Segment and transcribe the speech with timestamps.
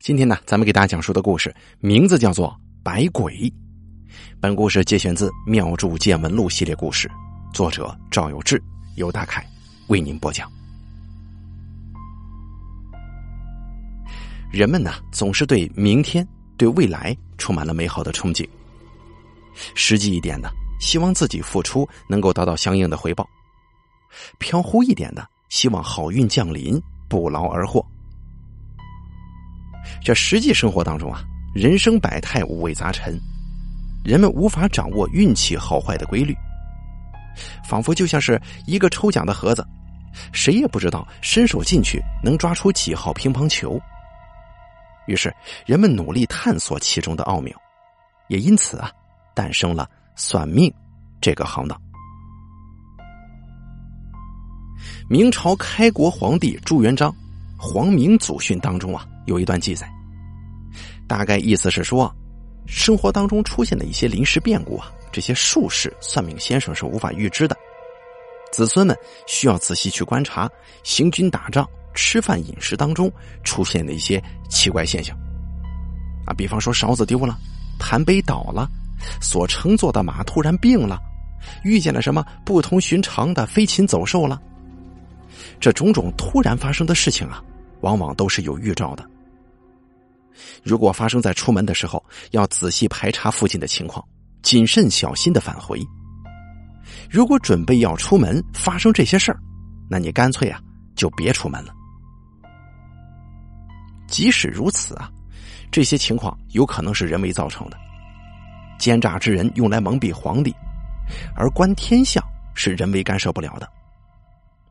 [0.00, 2.48] 今天呢，咱们给大家讲述的故事名字叫做
[2.82, 3.34] 《百鬼》。
[4.40, 7.06] 本故事节选自《妙著见闻录》系列故事，
[7.52, 8.60] 作者赵有志、
[8.96, 9.46] 由大凯
[9.88, 10.50] 为您播讲。
[14.50, 16.26] 人们呢，总是对明天、
[16.56, 18.48] 对未来充满了美好的憧憬。
[19.74, 23.22] 实际一点的，希望自己付出能够得到相应的回报；
[24.38, 27.84] 飘忽一点的，希望好运降临，不劳而获。
[30.02, 31.22] 这实际生活当中啊，
[31.54, 33.18] 人生百态，五味杂陈，
[34.04, 36.36] 人们无法掌握运气好坏的规律，
[37.64, 39.66] 仿佛就像是一个抽奖的盒子，
[40.32, 43.80] 谁也不知道伸手进去能抓出几号乒乓球。
[45.06, 45.34] 于是，
[45.66, 47.56] 人们努力探索其中的奥妙，
[48.28, 48.90] 也因此啊，
[49.34, 50.72] 诞生了算命
[51.20, 51.80] 这个行当。
[55.08, 57.10] 明朝开国皇帝朱元璋
[57.60, 59.06] 《皇明祖训》当中啊。
[59.26, 59.88] 有一段记载，
[61.06, 62.12] 大概意思是说，
[62.66, 67.56] 生活当中出现的一些临时变故啊，这些术士、算命先生是无法预知的，
[68.50, 68.96] 子孙们
[69.28, 70.50] 需要仔细去观察
[70.82, 73.12] 行军打仗、吃饭饮食当中
[73.44, 75.16] 出现的一些奇怪现象，
[76.26, 77.38] 啊，比方说勺子丢了，
[77.78, 78.68] 盘杯倒了，
[79.20, 80.98] 所乘坐的马突然病了，
[81.62, 84.40] 遇见了什么不同寻常的飞禽走兽了，
[85.60, 87.40] 这种种突然发生的事情啊。
[87.80, 89.08] 往往都是有预兆的。
[90.62, 94.02] 如果发生在出门的时候，要仔细排查附近的情况，
[94.42, 95.80] 谨慎小心的返回。
[97.10, 99.38] 如果准备要出门，发生这些事儿，
[99.88, 100.60] 那你干脆啊
[100.94, 101.74] 就别出门了。
[104.06, 105.10] 即使如此啊，
[105.70, 107.76] 这些情况有可能是人为造成的，
[108.78, 110.54] 奸诈之人用来蒙蔽皇帝，
[111.36, 113.68] 而观天象是人为干涉不了的。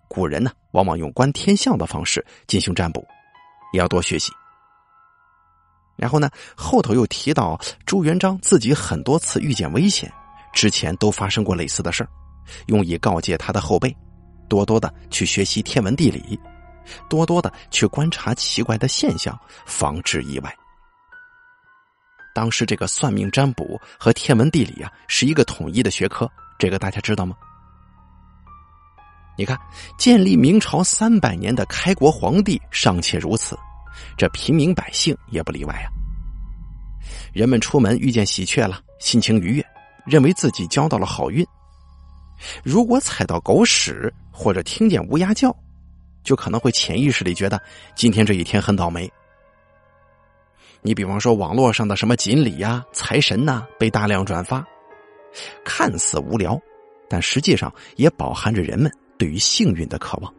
[0.09, 3.07] 古人呢，往往用观天象的方式进行占卜，
[3.71, 4.33] 也要多学习。
[5.95, 10.11] 然后呢，后头又提到朱元璋自己很多次遇见危险，
[10.51, 12.09] 之前都发生过类似的事儿，
[12.67, 13.95] 用以告诫他的后辈，
[14.47, 16.39] 多多的去学习天文地理，
[17.09, 20.55] 多多的去观察奇怪的现象，防止意外。
[22.33, 27.35] 当时这个算命占卜和天文地理啊，是一个统一的学科，这个大家知道吗？
[29.39, 29.57] 你看，
[29.97, 33.57] 建立明朝三百年的开国皇帝尚且如此，
[34.17, 35.87] 这平民百姓也不例外啊。
[37.31, 39.65] 人们出门遇见喜鹊了，心情愉悦，
[40.05, 41.45] 认为自己交到了好运；
[42.65, 45.55] 如果踩到狗屎或者听见乌鸦叫，
[46.21, 47.57] 就可能会潜意识里觉得
[47.95, 49.09] 今天这一天很倒霉。
[50.81, 54.61] 你比方说网络上的什么锦鲤呀、财神呐，被大量转发，
[55.63, 56.59] 看似无聊，
[57.09, 58.91] 但实际上也饱含着人们。
[59.19, 60.33] 对于幸运的渴望，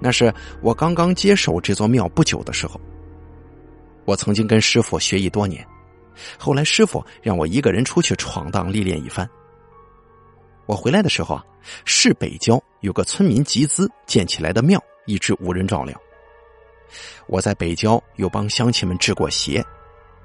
[0.00, 2.78] 那是我刚刚接手这座庙不久的时候。
[4.04, 5.66] 我曾经跟师傅学艺多年，
[6.36, 9.26] 后来师傅让我一个人出去闯荡历练一番。
[10.66, 11.44] 我回来的时候啊，
[11.84, 15.98] 市北郊有个村民集资建起来的庙，一直无人照料。
[17.28, 19.64] 我在北郊又帮乡亲们治过邪，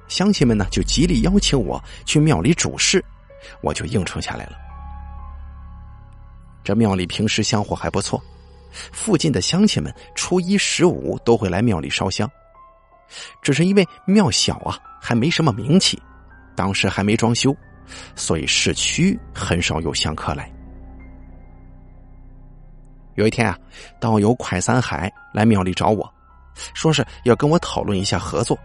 [0.07, 3.05] 乡亲们呢就极力邀请我去庙里主事，
[3.61, 4.69] 我就应承下来了。
[6.64, 8.22] 这庙里平时香火还不错，
[8.92, 12.30] 附近的乡亲们初一十五都会来庙里烧香。
[13.42, 16.00] 只是因为庙小啊，还没什么名气，
[16.56, 17.56] 当时还没装修，
[18.16, 20.52] 所以市区很少有香客来。
[23.16, 23.58] 有一天啊，
[24.00, 26.08] 道友蒯三海来庙里找我，
[26.76, 28.58] 说是要跟我讨论一下合作。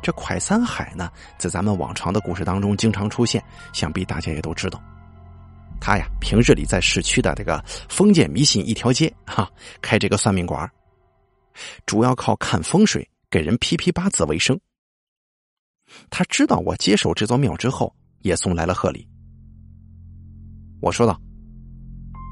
[0.00, 3.42] 这蒯三海呢，在咱们往常的故事当中经常出现，
[3.72, 4.80] 想必大家也都知道。
[5.84, 9.50] 他呀，平日里在市区的这个封建迷信一条街哈，
[9.80, 10.70] 开这个算命馆，
[11.86, 14.56] 主要靠看风水、给人批批八字为生。
[16.08, 19.04] 他知道我接手这座庙之后，也送来了贺礼。
[20.80, 21.20] 我说道：“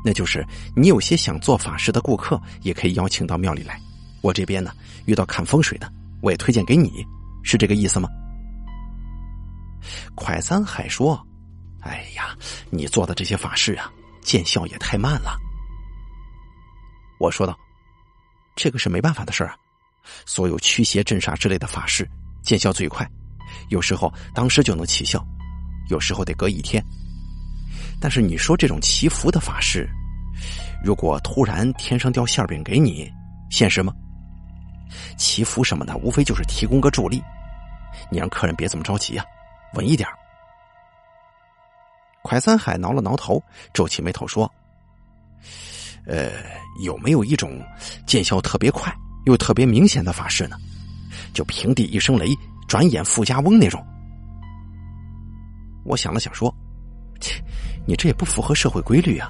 [0.07, 0.47] 那就是
[0.77, 3.81] 你有些想做法事的顾客，也可以邀请到庙里来。
[4.23, 4.71] 我这边呢，
[5.07, 5.93] 遇到看风水的，
[6.23, 7.05] 我也推荐给你，
[7.43, 8.09] 是这个意思吗？”
[10.15, 11.21] 蒯三海说。
[11.83, 12.05] 哎，
[12.71, 13.91] 你做的这些法事啊，
[14.23, 15.39] 见效也太慢了。
[17.19, 17.59] 我说道
[18.57, 19.57] ：“这个是没办法的事儿啊，
[20.25, 22.09] 所有驱邪镇煞之类的法事
[22.43, 23.07] 见效最快，
[23.69, 25.23] 有时候当时就能起效，
[25.91, 26.83] 有时候得隔一天。
[28.01, 29.87] 但是你说这种祈福的法事，
[30.83, 33.11] 如果突然天上掉馅饼给你，
[33.51, 33.93] 现实吗？
[35.19, 37.23] 祈福什么的，无非就是提供个助力，
[38.11, 39.25] 你让客人别这么着急呀，
[39.75, 40.09] 稳一点。”
[42.31, 43.43] 蒯三海挠了挠头，
[43.75, 44.49] 皱起眉头说
[46.07, 46.31] ：“呃，
[46.85, 47.61] 有没有一种
[48.07, 48.95] 见效特别快
[49.27, 50.57] 又特别明显的法事呢？
[51.35, 52.29] 就平地一声雷，
[52.69, 53.85] 转眼富家翁那种。
[55.85, 56.55] 我想了想说
[57.21, 57.43] ：“切，
[57.85, 59.29] 你这也不符合社会规律啊！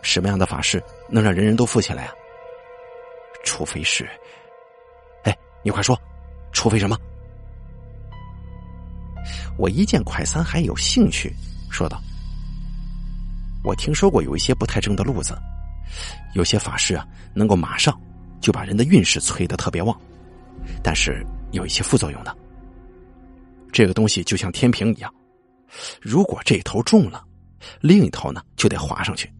[0.00, 2.14] 什么样的法事能让人人都富起来啊？
[3.44, 4.08] 除非是……
[5.24, 6.00] 哎，你快说，
[6.50, 6.98] 除非什么？”
[9.58, 11.30] 我一见快三还有兴趣，
[11.70, 12.00] 说道
[13.62, 15.38] ：“我听说过有一些不太正的路子，
[16.34, 17.98] 有些法师啊，能够马上
[18.40, 19.98] 就把人的运势催得特别旺，
[20.82, 22.36] 但是有一些副作用的。
[23.72, 25.12] 这个东西就像天平一样，
[26.00, 27.24] 如果这头重了，
[27.80, 29.32] 另一头呢就得滑上去。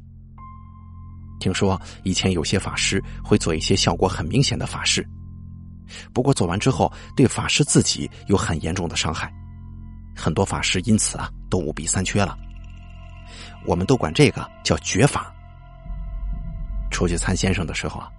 [1.41, 5.05] 听说以前有些法师会做一些效果很明显的法事，
[6.15, 9.33] 不过做完之后对法师自己有很严重的伤害。”
[10.15, 12.39] 很多法师因此啊都五弊三缺了，
[13.67, 15.33] 我们都管这个叫绝法。
[16.91, 18.11] 出去参先生的时候啊，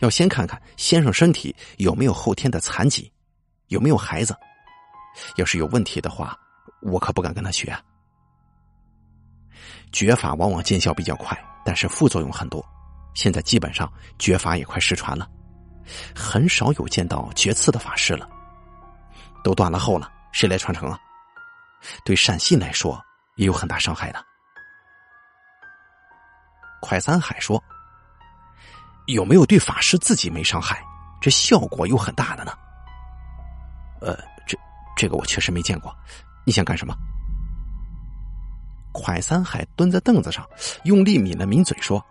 [0.00, 3.10] 要先看看先生身体有没有后天的残疾，
[3.68, 4.36] 有没有孩子。
[5.36, 6.38] 要是有问题的话，
[6.82, 7.76] 我可不敢跟他学。
[9.92, 12.64] 绝法往往见效比较快，但是副作用很多。
[13.14, 15.28] 现在基本上绝法也快失传了，
[16.14, 18.28] 很少有见到绝刺的法师了，
[19.42, 20.96] 都断了后了，谁来传承啊？
[22.04, 23.02] 对善信来说
[23.34, 24.24] 也有很大伤害的。
[26.80, 27.62] 快三海说
[29.06, 30.82] ：“有没有对法师自己没伤害，
[31.20, 32.52] 这效果又很大的呢？”
[34.00, 34.16] 呃，
[34.46, 34.58] 这
[34.96, 35.94] 这个我确实没见过。
[36.44, 36.94] 你想干什么？
[38.92, 40.44] 快三海蹲在凳子上，
[40.84, 42.04] 用力抿了抿嘴说：“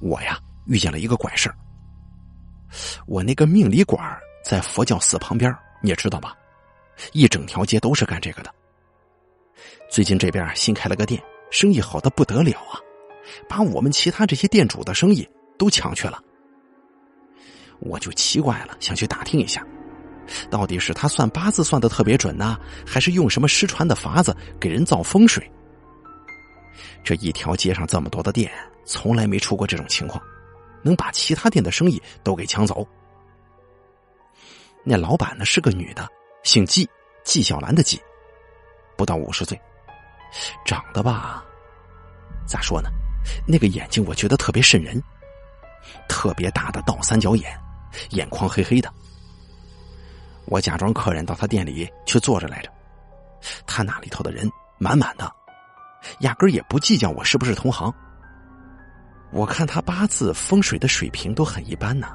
[0.00, 1.52] 我呀，遇见了一个怪事。
[3.06, 6.34] 我那个命理馆在佛教寺旁边，你也知道吧？”
[7.12, 8.54] 一整条街都是干这个的。
[9.90, 12.78] 最近这边新开了个店，生意好的不得了啊，
[13.48, 15.28] 把我们其他这些店主的生意
[15.58, 16.22] 都抢去了。
[17.80, 19.66] 我就奇怪了，想去打听一下，
[20.50, 25.50] 到底是他算八字算的特别准呢，还是用什么失传的法子给人造风水？
[27.02, 28.52] 这一条街上这么多的店，
[28.84, 30.22] 从来没出过这种情况，
[30.82, 32.86] 能把其他店的生意都给抢走。
[34.84, 36.06] 那老板呢是个女的。
[36.42, 36.88] 姓纪，
[37.22, 38.00] 纪晓岚的纪，
[38.96, 39.60] 不到五十岁，
[40.64, 41.44] 长得吧，
[42.46, 42.88] 咋说呢？
[43.46, 45.02] 那个眼睛我觉得特别瘆人，
[46.08, 47.58] 特别大的倒三角眼，
[48.10, 48.92] 眼眶黑黑的。
[50.46, 52.70] 我假装客人到他店里去坐着来着，
[53.66, 55.30] 他那里头的人满满的，
[56.20, 57.92] 压根也不计较我是不是同行。
[59.32, 62.08] 我看他八字风水的水平都很一般呢，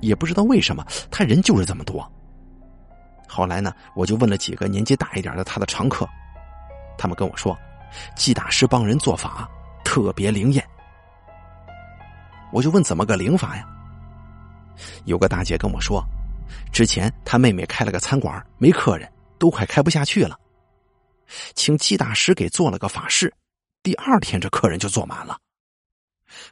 [0.00, 2.06] 也不知道为什么他人就是这么多。
[3.26, 6.06] 后来呢，我就问了几个年纪大一点的他的常客，
[6.98, 7.56] 他们跟我说，
[8.14, 9.48] 季大师帮人做法
[9.94, 10.68] 特别灵验。
[12.52, 13.64] 我就问怎么个灵法呀？
[15.04, 16.04] 有个大姐跟我说，
[16.72, 19.08] 之前她妹妹开了个餐馆，没客人，
[19.38, 20.36] 都快开不下去了，
[21.54, 23.32] 请季大师给做了个法事，
[23.84, 25.38] 第二天这客人就坐满了。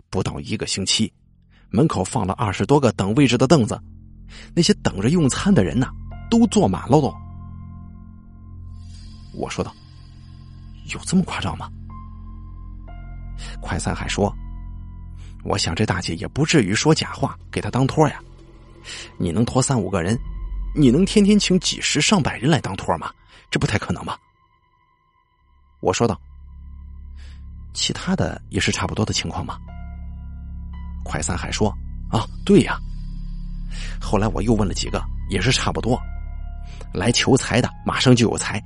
[0.09, 1.13] 不到一个星期，
[1.69, 3.77] 门口放了二十多个等位置的凳子，
[4.55, 5.91] 那些等着用餐的人呐。
[6.31, 7.13] 都坐满了都，
[9.35, 9.75] 我说道
[10.95, 11.69] ：“有这么夸张吗？”
[13.61, 14.35] 快三海说
[15.45, 18.21] ：“我想这大姐也不至于说假话给他当托呀。
[19.19, 20.19] 你能托三五个人，
[20.75, 23.11] 你能天天请几十上百人来当托吗？
[23.51, 24.19] 这不太可能吧？”
[25.81, 26.21] 我说道
[27.75, 29.59] ：“其他的也是差不多的情况吗？”
[31.05, 31.69] 快三海说
[32.11, 32.79] ：“啊，对呀。”
[34.01, 36.01] 后来我又问了几个，也是差不多。
[36.93, 38.63] 来求财的马上就有财，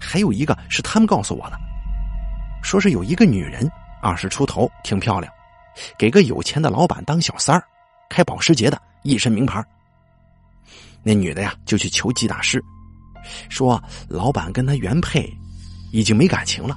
[0.00, 1.58] 还有一个是他们告诉我的，
[2.64, 5.30] 说是有一个女人二十出头，挺漂亮，
[5.98, 7.62] 给个有钱的老板当小三儿，
[8.08, 9.62] 开保时捷的，一身名牌。
[11.02, 12.64] 那女的呀就去求季大师，
[13.50, 15.30] 说老板跟他原配
[15.92, 16.74] 已经没感情了，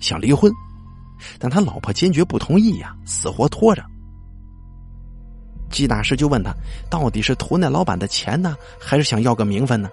[0.00, 0.52] 想离婚，
[1.38, 3.84] 但他老婆坚决不同意呀，死活拖着。
[5.70, 6.52] 季大师就问他，
[6.90, 9.88] 到底是图那老板的钱呢，还是想要个名分呢？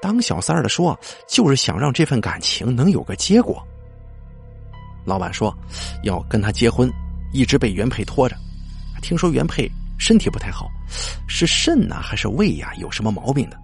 [0.00, 0.98] 当小三儿的说，
[1.28, 3.62] 就是想让这份感情能有个结果。
[5.04, 5.56] 老板说，
[6.02, 6.90] 要跟他结婚，
[7.32, 8.36] 一直被原配拖着。
[9.00, 10.70] 听说原配身体不太好，
[11.26, 13.58] 是肾呐还是胃呀有什么毛病的？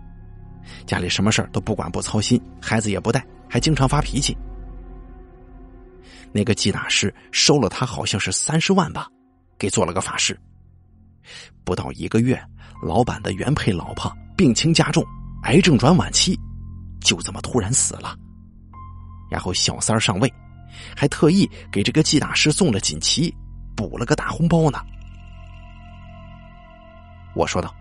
[0.87, 4.37] 家里什么事儿都不管不操心，孩子也不带，还经常发脾气。
[6.33, 9.09] 那个季大师收了他，好像是三十万吧。
[9.59, 10.38] 给做了个法事，
[11.65, 12.41] 不到一个月，
[12.83, 15.05] 老板的原配老婆病情加重，
[15.45, 16.38] 癌症转晚期，
[17.00, 18.14] 就这么突然死了。
[19.30, 20.33] 然后小三上位，
[20.97, 23.35] 还特意给这个季大师送了锦旗，
[23.76, 24.78] 补了个大红包呢。
[27.35, 27.75] 我说道：“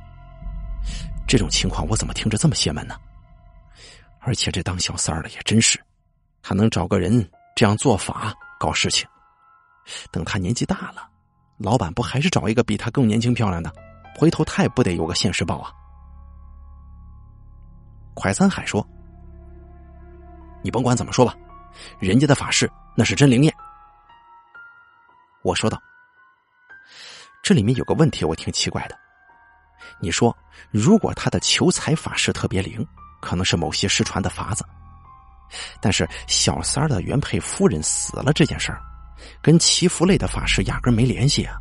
[1.27, 2.95] 这种情况我怎么听着这么邪门呢？
[4.19, 5.79] 而且这当小三儿的也真是，
[6.41, 9.07] 他能找个人这样做法搞事情，
[10.11, 11.09] 等他年纪大了，
[11.57, 13.73] 老板不还是找一个比他更年轻漂亮的？
[14.17, 15.71] 回头他也不得有个现世报啊？”
[18.19, 18.85] 快三海说
[20.63, 21.35] ：“你甭管怎么说吧，
[21.99, 23.53] 人家的法事那是真灵验。”
[25.45, 25.79] 我说道
[27.43, 28.97] ：“这里面有个问题，我挺奇怪的。
[30.01, 30.35] 你说，
[30.71, 32.85] 如果他的求财法事特别灵，
[33.21, 34.65] 可能是某些失传的法子，
[35.79, 38.81] 但是小三儿的原配夫人死了这件事儿，
[39.43, 41.55] 跟祈福类的法事压根没联系啊。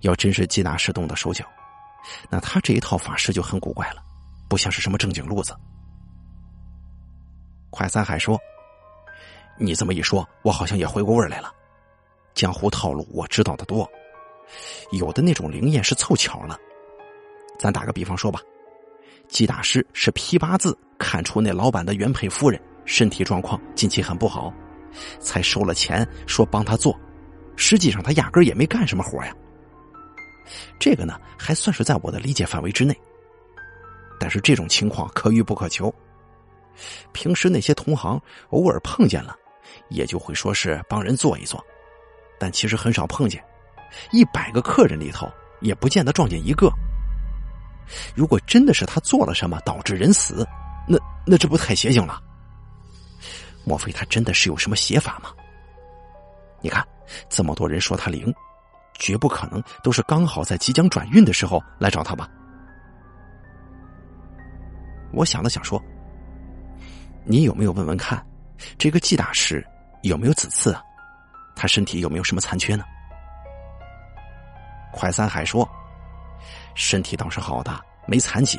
[0.00, 1.44] 要真是季大师动的手脚，
[2.30, 4.04] 那他这一套法事就很古怪了。”
[4.48, 5.54] 不像是什么正经路子。
[7.70, 8.40] 快三海说
[9.58, 11.52] ：“你这么一说，我好像也回过味来了。
[12.34, 13.88] 江湖套路我知道的多，
[14.92, 16.58] 有的那种灵验是凑巧了。
[17.58, 18.40] 咱打个比方说吧，
[19.28, 24.52] 季大师是批八字看出那老板的原配夫人身体状况近期很不好，
[25.20, 26.98] 才收了钱说帮他做，
[27.56, 29.34] 实际上他压根也没干什么活呀。
[30.78, 32.96] 这个呢，还算是在我的理解范围之内。”
[34.18, 35.92] 但是这种情况可遇不可求，
[37.12, 38.20] 平时那些同行
[38.50, 39.36] 偶尔碰见了，
[39.90, 41.64] 也就会说是帮人做一做，
[42.38, 43.42] 但其实很少碰见，
[44.12, 46.70] 一百个客人里头也不见得撞见一个。
[48.14, 50.46] 如果真的是他做了什么导致人死，
[50.86, 52.20] 那那这不太邪性了？
[53.64, 55.30] 莫非他真的是有什么邪法吗？
[56.60, 56.86] 你看，
[57.28, 58.34] 这么多人说他灵，
[58.98, 62.28] 绝不可能都是刚好在即将转运的时候来找他吧？
[65.12, 65.82] 我想了想说
[67.24, 68.24] ：“你有没有问问看，
[68.76, 69.66] 这个季大师
[70.02, 70.82] 有没有子嗣啊？
[71.56, 72.84] 他身体有没有什么残缺呢？”
[74.92, 75.68] 快三海说
[76.74, 78.58] ：“身体倒是好的，没残疾。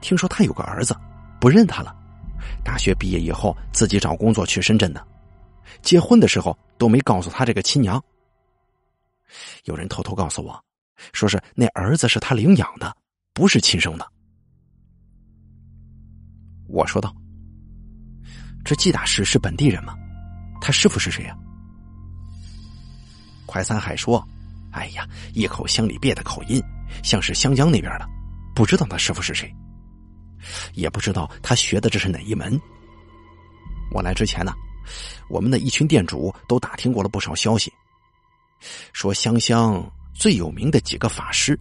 [0.00, 0.96] 听说他有个儿子，
[1.40, 1.94] 不认他了。
[2.64, 5.04] 大学毕业以后自己找工作去深圳的，
[5.80, 8.02] 结婚的时候都没告诉他这个亲娘。
[9.64, 10.62] 有人偷偷告诉我，
[11.12, 12.94] 说是那儿子是他领养的，
[13.32, 14.06] 不是亲生的。”
[16.72, 17.14] 我说道
[18.64, 19.94] ：“这季大师是本地人吗？
[20.58, 21.36] 他师傅是谁呀？”
[23.44, 24.26] 快三海说
[24.72, 26.62] ：“哎呀，一口乡里别的口音，
[27.02, 28.08] 像是湘江那边的，
[28.54, 29.54] 不知道他师傅是谁，
[30.72, 32.58] 也不知道他学的这是哪一门。
[33.92, 34.54] 我来之前呢，
[35.28, 37.70] 我们的一群店主都打听过了不少消息，
[38.94, 41.58] 说湘乡最有名的几个法师，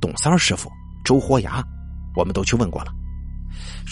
[0.00, 0.70] 董三师傅、
[1.04, 1.60] 周活牙，
[2.14, 2.94] 我们都去问过了。”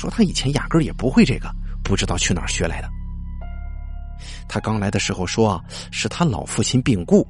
[0.01, 1.55] 说他以前压根儿也不会这个，
[1.85, 2.89] 不知道去哪儿学来的。
[4.49, 7.29] 他刚来的时候说啊是他老父亲病故，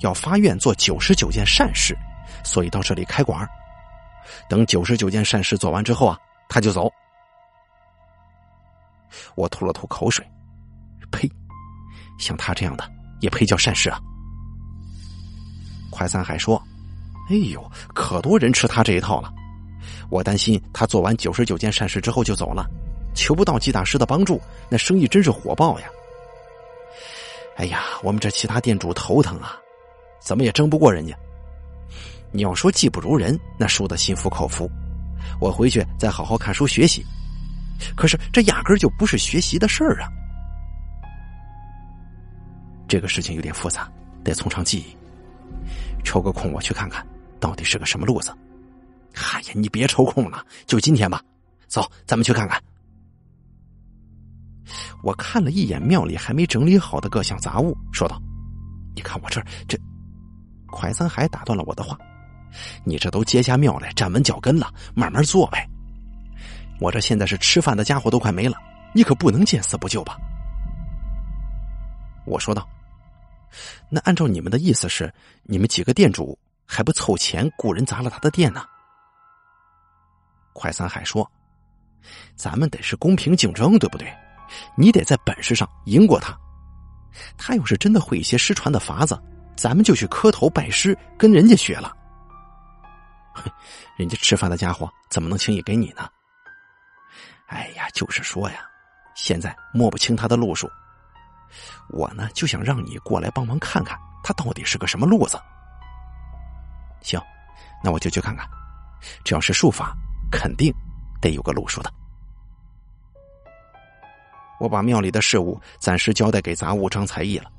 [0.00, 1.96] 要发愿做九十九件善事，
[2.44, 3.48] 所以到这里开馆
[4.46, 6.18] 等九十九件善事做完之后啊，
[6.50, 6.92] 他就走。
[9.34, 10.22] 我吐了吐口水，
[11.10, 11.26] 呸！
[12.18, 12.84] 像他这样的
[13.20, 13.98] 也配叫善事啊？
[15.90, 16.62] 快三海说
[17.30, 19.32] ：“哎呦，可多人吃他这一套了。”
[20.12, 22.68] 我担心他做完九十九件善事之后就走了，
[23.14, 24.38] 求不到季大师的帮助，
[24.68, 25.86] 那生意真是火爆呀！
[27.56, 29.58] 哎呀，我们这其他店主头疼啊，
[30.20, 31.16] 怎么也争不过人家。
[32.30, 34.70] 你要说技不如人，那输的心服口服。
[35.40, 37.02] 我回去再好好看书学习。
[37.96, 40.08] 可是这压根就不是学习的事儿啊！
[42.86, 43.90] 这个事情有点复杂，
[44.22, 44.94] 得从长计议。
[46.04, 47.02] 抽个空我去看看，
[47.40, 48.30] 到底是个什么路子。
[49.14, 51.22] 哎呀，你别抽空了，就今天吧。
[51.68, 52.62] 走，咱们去看看。
[55.02, 58.20] 我看了一眼庙里还没整理好的各项杂物，说道
[58.94, 59.76] ：“你看我这这……”
[60.70, 61.98] 快三海打断了我的话
[62.84, 65.68] ：“你这都接下庙来，站稳脚跟了，慢慢做呗。
[66.80, 68.56] 我这现在是吃饭的家伙都快没了，
[68.94, 70.16] 你可不能见死不救吧？”
[72.24, 72.66] 我说道
[73.90, 78.64] ：“那按照你们的意思是，你们几个店主还不凑钱雇人砸了他的店呢？”
[80.52, 81.30] 快三海说
[82.36, 84.12] ：“咱们得是公平竞争，对不对？
[84.76, 86.36] 你得在本事上赢过他。
[87.38, 89.18] 他要是真的会一些失传的法子，
[89.56, 91.96] 咱们就去磕头拜师，跟人家学了。
[93.34, 93.50] 哼，
[93.96, 96.06] 人家吃饭的家伙怎么能轻易给你呢？
[97.46, 98.66] 哎呀，就是说呀，
[99.14, 100.70] 现在摸不清他的路数。
[101.88, 105.40] 我呢，就想让你过来帮忙看看他到底是个什么路子。
[107.00, 107.20] 行，
[107.82, 108.46] 那我就去看看。
[109.24, 109.96] 只要是术法。”
[110.32, 110.74] 肯定
[111.20, 111.92] 得有个路数的。
[114.58, 117.50] 我把庙里的事务暂时交代给杂物张才艺了，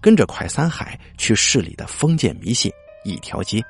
[0.00, 2.72] 跟着快三海去市里的封建迷信
[3.04, 3.62] 一条街。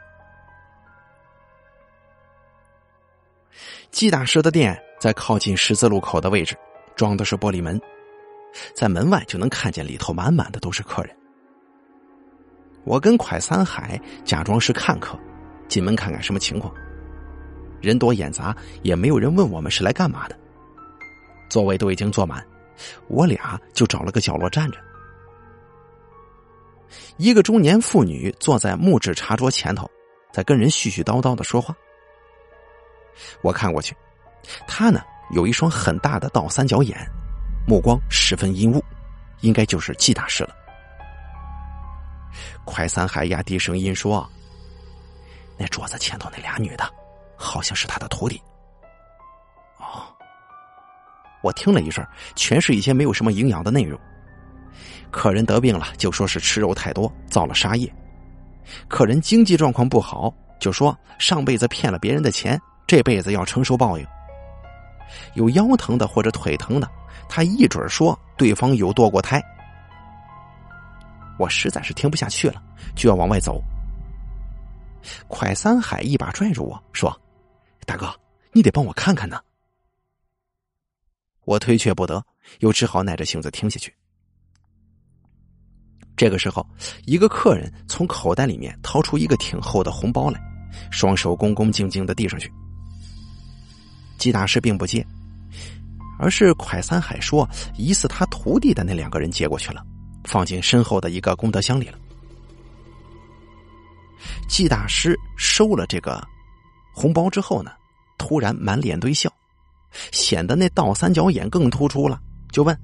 [3.90, 6.56] 季大师的店在靠近十字路口的位置，
[6.94, 7.80] 装的是玻璃门，
[8.72, 11.16] 在门外就能看见里头满满的都是客人。
[12.84, 15.18] 我跟快三海假装是看客，
[15.68, 16.72] 进门看看什么情况。
[17.80, 20.38] 人多眼杂，也没有人问我们是来干嘛的。
[21.48, 22.46] 座位都已经坐满，
[23.08, 24.78] 我俩就找了个角落站着。
[27.16, 29.90] 一个中年妇女坐在木质茶桌前头，
[30.32, 31.74] 在跟人絮絮叨叨的说话。
[33.42, 33.94] 我看过去，
[34.66, 36.96] 她呢有一双很大的倒三角眼，
[37.66, 38.82] 目光十分阴雾，
[39.40, 40.54] 应该就是季大师了。
[42.64, 44.28] 快三海压低声音说
[45.58, 46.88] ：“那桌子前头那俩女的。”
[47.40, 48.40] 好像是他的徒弟。
[49.78, 50.04] 哦，
[51.42, 52.06] 我听了一阵，
[52.36, 53.98] 全是一些没有什么营养的内容。
[55.10, 57.88] 客人得病了，就说是吃肉太多，造了杀业；
[58.86, 64.06] 客人经济状况不好，就说上辈子骗了别人的钱，这辈子要承受报应。
[65.34, 66.88] 有腰疼的或者腿疼的，
[67.28, 69.42] 他一准说对方有堕过胎。
[71.38, 72.62] 我实在是听不下去了，
[72.94, 73.60] 就要往外走。
[75.26, 77.19] 快三海一把拽住我说。
[77.90, 78.14] 大哥，
[78.52, 79.40] 你得帮我看看呢。
[81.44, 82.24] 我推却不得，
[82.60, 83.92] 又只好耐着性子听下去。
[86.16, 86.64] 这个时候，
[87.04, 90.40] 一个客人从口袋里面掏出一个挺厚的红包来，
[90.92, 92.48] 双手恭恭敬敬的递上去。
[94.18, 95.04] 季大师并不接，
[96.20, 99.84] 而是蒯三海说，疑似他徒弟的那两个人接过去了，
[100.22, 101.98] 放进身后的一个功德箱里了。
[104.48, 106.24] 季大师收了这个。
[106.92, 107.70] 红包之后呢，
[108.20, 109.32] 突然满脸堆笑，
[110.12, 112.20] 显得那倒三角眼更突出了，
[112.52, 112.78] 就问：“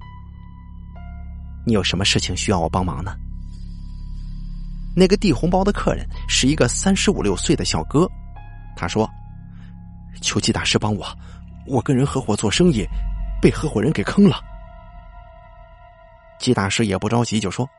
[1.63, 3.15] 你有什么事情需要我帮忙呢？”
[4.97, 8.09] 那个递红包的客人是一个三十五六岁的小哥，
[8.75, 9.07] 他说
[10.23, 11.05] ：“求季大师帮我，
[11.67, 12.83] 我跟人合伙做生意，
[13.39, 14.43] 被合伙人给坑了。”
[16.41, 17.69] 季大师也不着急，就说：“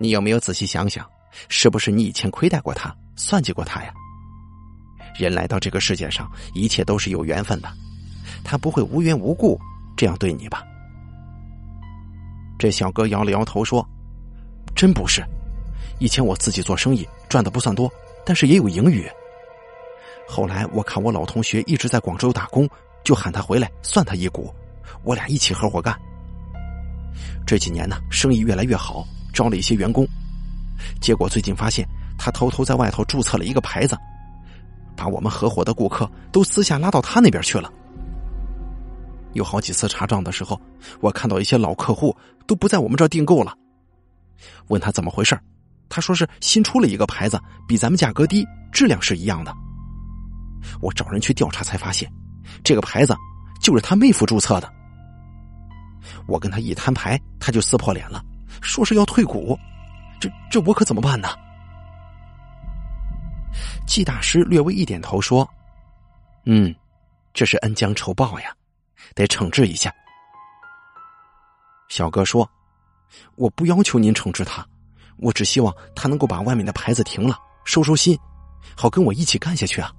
[0.00, 1.06] 你有没有仔细想想，
[1.50, 3.92] 是不是你以前亏待过他，算计过他呀？”
[5.18, 7.68] 人来到这个世界上，一切都是有缘分的，
[8.44, 9.58] 他不会无缘无故
[9.96, 10.64] 这样对你吧？
[12.58, 13.86] 这小哥摇了摇头说
[14.74, 15.22] ：“真不是，
[15.98, 17.90] 以前我自己做生意赚的不算多，
[18.24, 19.06] 但是也有盈余。
[20.28, 22.68] 后来我看我老同学一直在广州打工，
[23.04, 24.52] 就喊他回来算他一股，
[25.02, 25.94] 我俩一起合伙干。
[27.46, 30.06] 这几年呢，生意越来越好，招了一些员工，
[31.00, 31.86] 结果最近发现
[32.18, 33.96] 他偷偷在外头注册了一个牌子。”
[34.96, 37.70] 把我们合伙的顾客都私下拉到他那边去了。
[39.34, 40.58] 有好几次查账的时候，
[41.00, 43.54] 我看到一些老客户都不在我们这儿订购了。
[44.68, 45.38] 问他怎么回事
[45.88, 49.54] 他说是新出了一个牌子，比咱们价格低，质量是一样的。
[50.80, 52.10] 我找人去调查才发现，
[52.64, 53.14] 这个牌子
[53.60, 54.72] 就是他妹夫注册的。
[56.26, 58.22] 我跟他一摊牌，他就撕破脸了，
[58.62, 59.56] 说是要退股。
[60.18, 61.28] 这这我可怎么办呢？
[63.86, 65.48] 季大师略微一点头，说
[66.46, 66.74] ：“嗯，
[67.32, 68.54] 这是恩将仇报呀，
[69.14, 69.94] 得惩治一下。”
[71.88, 72.48] 小哥说
[73.36, 74.66] ：“我不要求您惩治他，
[75.18, 78.18] 我只希望他能够把外面的牌子停了，收收心，
[78.76, 79.92] 好跟我一起干下去啊。”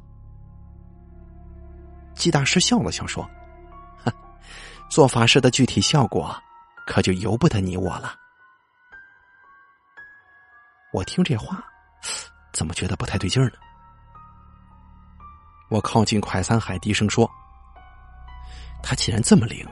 [2.14, 3.30] 季大师笑了笑说
[4.90, 6.36] ：“做法事的具体效果，
[6.86, 8.14] 可就由不得你我了。”
[10.94, 11.64] 我听这话，
[12.54, 13.58] 怎么觉得不太对劲儿呢？
[15.70, 17.30] 我靠近快三海，低声说
[18.82, 19.68] ：“他既然这么灵，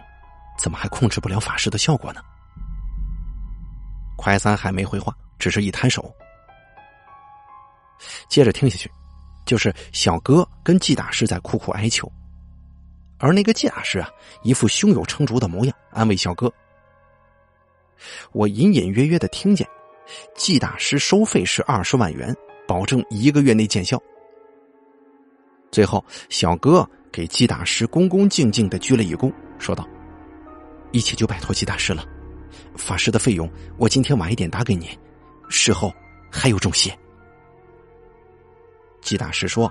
[0.57, 2.21] 怎么还控制不了法师的效果呢？”
[4.17, 6.13] 快三海没回话，只是一摊手。
[8.27, 8.91] 接着听下去，
[9.45, 12.11] 就是小哥跟季大师在苦苦哀求，
[13.17, 14.09] 而那个季大师啊，
[14.43, 16.51] 一副胸有成竹的模样，安慰小哥。
[18.33, 19.65] 我隐隐约约的听见，
[20.35, 22.35] 季大师收费是二十万元，
[22.67, 24.01] 保证一个月内见效。
[25.71, 29.87] 最后，小哥给季大师恭恭敬敬的鞠了一躬，说道
[30.91, 32.05] ：“一切就拜托季大师了，
[32.75, 34.97] 法师的费用我今天晚一点打给你，
[35.49, 35.93] 事后
[36.31, 36.97] 还有重谢。”
[39.01, 39.69] 季大师说：“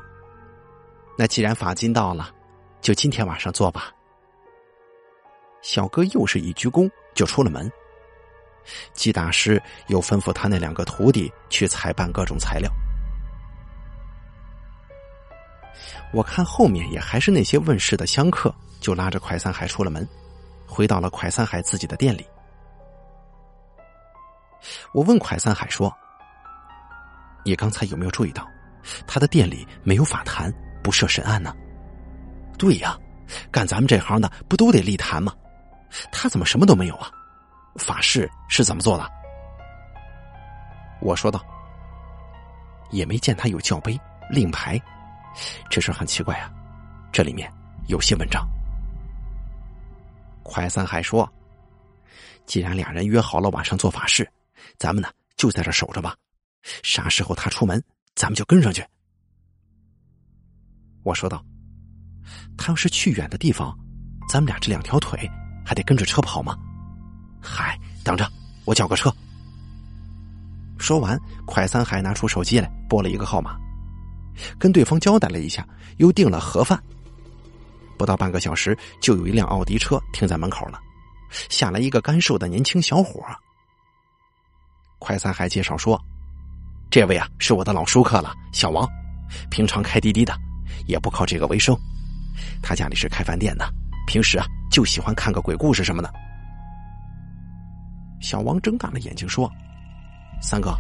[1.17, 2.31] 那既然法金到了，
[2.81, 3.91] 就今天晚上做吧。”
[5.63, 7.71] 小哥又是一鞠躬，就出了门。
[8.93, 12.71] 季大师又吩咐他那两个徒弟去采办各种材料。
[16.15, 20.09] 我看后面也还是那些问世的香客，就拉着快三海出了门，
[20.65, 22.25] 回到了快三海自己的店里。
[24.93, 25.93] 我问快三海说
[27.45, 28.47] ：“你刚才有没有注意到，
[29.09, 31.53] 他的店里没有法坛，不设神案呢
[32.57, 32.97] ？”“对呀，
[33.51, 35.35] 干咱们这行的不都得立坛吗？
[36.13, 37.11] 他怎么什么都没有啊？
[37.75, 39.05] 法事是怎么做的？”
[41.03, 41.45] 我说道
[42.93, 43.99] ：“也没见他有教碑、
[44.31, 44.81] 令牌，
[45.71, 46.51] 这事很奇怪啊。
[47.13, 47.53] 这里面
[47.89, 48.47] 有些文章。”
[50.43, 51.31] 快三海说
[52.47, 54.29] ：“既然俩人约好了晚上做法事。”
[54.79, 56.17] 咱们呢，就在这守着吧。
[56.83, 57.83] 啥时候他出门，
[58.17, 58.85] 咱们就跟上去。
[61.03, 61.45] 我说道
[62.57, 63.77] ：“他要是去远的地方，
[64.29, 65.31] 咱们俩这两条腿
[65.65, 66.57] 还得跟着车跑吗？”
[67.41, 68.27] 嗨，等着，
[68.65, 69.15] 我叫个车。
[70.79, 73.57] 说完，快三海拿出手机来拨了一个号码，
[74.59, 75.67] 跟对方交代了一下，
[75.99, 76.81] 又订了盒饭。
[77.97, 80.81] 不到半个小时，就有一辆奥迪车停在门口了，
[81.49, 83.23] 下来一个干瘦的年轻小伙。
[84.99, 86.01] 快三还介绍说
[86.91, 88.89] ：“这位啊，是我的老熟客了，小王，
[89.51, 90.35] 平常开滴滴的，
[90.87, 91.77] 也不靠这个为生。
[92.63, 93.69] 他家里是开饭店的，
[94.07, 96.13] 平时啊就喜欢看个鬼故事什么的。”
[98.21, 99.51] 小王睁大了眼睛说
[100.41, 100.75] ：“三哥，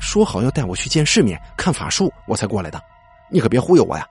[0.00, 2.80] 说好要带我去见世面、看法术，我才过来的，
[3.32, 4.06] 你可别忽悠我呀！”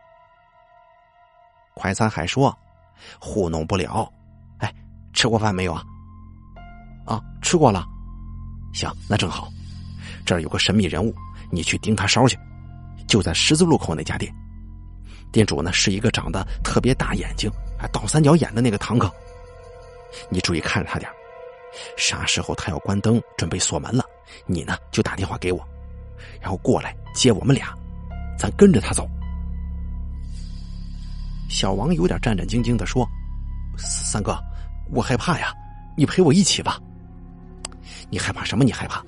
[1.75, 2.55] 快餐海说
[3.19, 4.11] ：“糊弄不了。
[4.59, 4.73] 哎，
[5.13, 5.83] 吃过饭没有啊？
[7.05, 7.85] 啊，吃过了。”
[8.73, 9.49] 行，那正好，
[10.25, 11.13] 这儿有个神秘人物，
[11.51, 12.37] 你去盯他梢去，
[13.07, 14.33] 就在十字路口那家店。
[15.31, 19.11] 店主呢是一个长得特别大眼睛、还倒三角眼的那个堂客。
[20.29, 21.09] 你注意看着他点
[21.97, 24.03] 啥时候他要关灯准备锁门了，
[24.45, 25.65] 你呢就打电话给我，
[26.41, 27.73] 然后过来接我们俩，
[28.41, 29.07] 咱跟着他走。
[31.47, 33.07] 小王有点战战兢兢的说
[33.77, 34.35] ：“三哥，
[34.89, 35.53] 我害怕呀，
[35.95, 36.81] 你陪我一起吧。”
[38.09, 38.63] 你害怕什么？
[38.63, 39.05] 你害怕？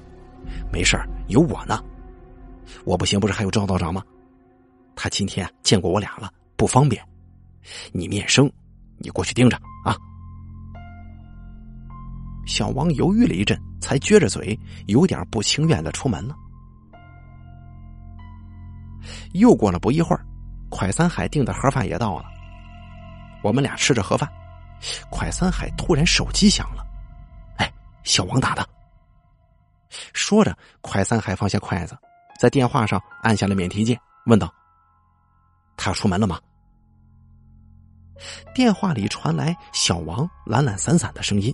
[0.72, 0.96] 没事
[1.30, 1.84] 有我呢。
[2.86, 4.04] 我不行，不是还有赵道长吗？
[4.96, 7.04] 他今天见过我俩了，不方便。
[7.92, 8.48] 你面生，
[9.00, 9.98] 你过去盯着啊。
[12.46, 16.36] 小王犹豫了一阵，才撅着嘴，有点不情愿的出门了。
[19.34, 20.26] 又过了不一会儿，
[20.70, 22.26] 快三海订的盒饭也到了。
[23.44, 24.30] 我们俩吃着盒饭，
[25.10, 26.86] 快三海突然手机响了，
[27.58, 27.72] 哎，
[28.04, 28.68] 小王打的。
[30.14, 31.98] 说着，快三海放下筷子，
[32.40, 34.52] 在电话上按下了免提键，问道
[35.78, 36.40] ：“他要出门了吗？”
[38.56, 41.54] 电话里传来小王懒懒散散的声音：“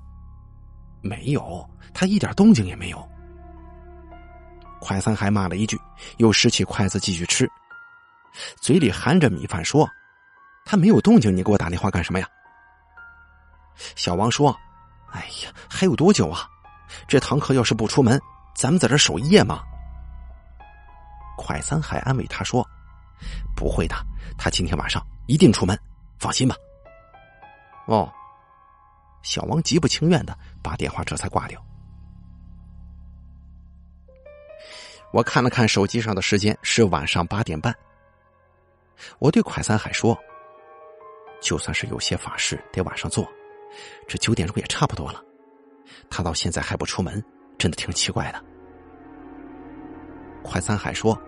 [1.01, 3.09] 没有，他一点动静也没有。”
[4.79, 5.79] 快三海骂了一句，
[6.17, 7.49] 又拾起筷子继续吃，
[8.61, 9.89] 嘴里含着米饭说
[10.65, 12.27] ：“他没有动静，你给我打电话干什么呀？”
[13.95, 14.57] 小王说
[15.11, 16.47] ：“哎呀，还有多久啊？”
[17.07, 18.19] 这堂客要是不出门，
[18.55, 19.61] 咱们在这守一夜吗？
[21.37, 22.67] 快三海安慰他说
[23.55, 23.95] ：“不会的，
[24.37, 25.79] 他今天晚上一定出门，
[26.17, 26.55] 放心吧。”
[27.85, 28.11] 哦，
[29.21, 31.63] 小王极不情愿的把电话这才挂掉。
[35.12, 37.76] 我看了看手机上的时间，是晚上八点半。
[39.17, 40.17] 我对快三海说
[41.41, 43.28] ：“就算是有些法事得晚上做，
[44.08, 45.24] 这九点钟也差不多了。”
[46.10, 47.24] 他到现在还不出门，
[47.58, 48.43] 真的挺奇怪的。
[50.43, 51.19] 快三海说：“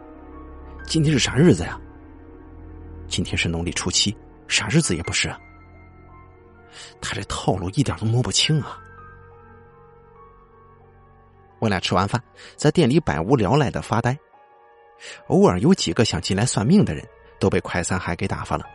[0.85, 1.79] 今天是啥日子呀？”
[3.09, 4.15] 今天是农历初七，
[4.47, 5.33] 啥日子也不是。
[7.01, 8.79] 他这套路一点都摸不清啊。
[11.61, 12.21] 我俩吃完饭，
[12.55, 14.17] 在店里百无聊赖的发呆，
[15.27, 17.07] 偶尔有几个想进来算命的人，
[17.39, 18.65] 都被快三海给打发了，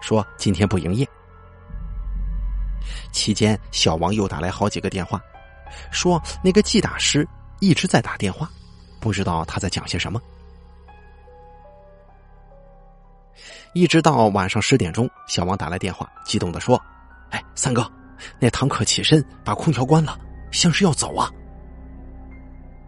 [0.00, 1.06] 说今天不营业。
[3.12, 5.20] 期间，小王又打来好几个电话，
[5.90, 7.28] 说那个季大师
[7.60, 8.48] 一直在打电话，
[9.00, 10.18] 不知道他在讲些什么。
[13.74, 16.80] 一直到晚上十点钟，小王打来电话，激动的说
[17.28, 17.86] ：“哎，三哥，
[18.40, 20.18] 那堂客起身把空调关了，
[20.50, 21.30] 像是要走啊。”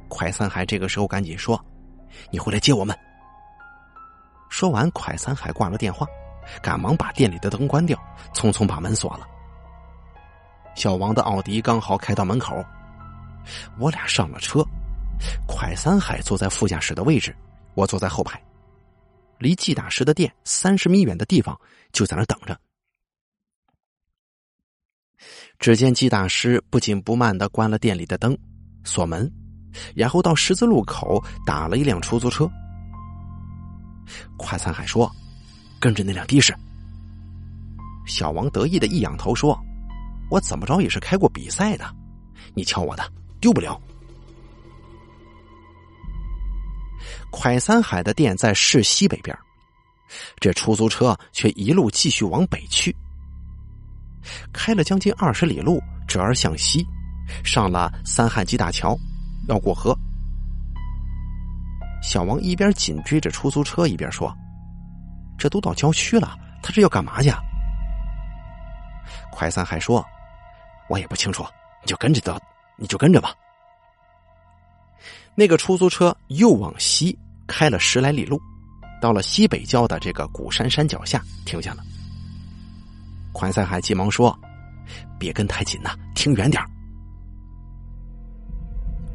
[0.08, 1.62] 快三海这个时候赶紧说
[2.30, 2.96] ：“你回来接我们。”
[4.48, 6.06] 说完，快三海挂了电话，
[6.62, 7.98] 赶忙把店里的灯关掉，
[8.32, 9.26] 匆匆把门锁了。
[10.74, 12.64] 小王的奥迪刚好开到门口，
[13.78, 14.64] 我俩上了车，
[15.46, 17.34] 快三海坐在副驾驶的位置，
[17.74, 18.40] 我坐在后排，
[19.38, 21.58] 离季大师的店三十米远的地方，
[21.92, 22.58] 就在那等着。
[25.58, 28.36] 只见季大师不紧不慢的关了店里的灯，
[28.84, 29.32] 锁门，
[29.94, 32.50] 然后到十字路口打了一辆出租车。
[34.36, 35.10] 快三海说
[35.80, 36.54] ：“跟着那辆的士。”
[38.06, 39.58] 小王得意的一仰头说。
[40.28, 41.88] 我怎么着也是开过比赛的，
[42.52, 43.80] 你瞧我的，丢不了。
[47.30, 49.38] 快三海的店在市西北边，
[50.40, 52.92] 这出租车却一路继续往北去，
[54.52, 56.84] 开了将近二十里路，折而向西，
[57.44, 58.98] 上了三汉基大桥，
[59.48, 59.96] 要过河。
[62.02, 64.32] 小王一边紧追着出租车，一边说
[65.36, 67.32] ：“这都到郊区了，他这要干嘛去？”
[69.32, 70.04] 快三海说
[70.88, 71.44] ：“我也不清楚，
[71.82, 72.40] 你就跟着的，
[72.76, 73.34] 你就跟着吧。”
[75.34, 78.40] 那个出租车又往西开了十来里路，
[79.00, 81.82] 到了西北郊的这个古山山脚下停下了。
[83.32, 84.38] 快三海急忙说
[85.18, 86.62] ：“别跟太紧呐，停远点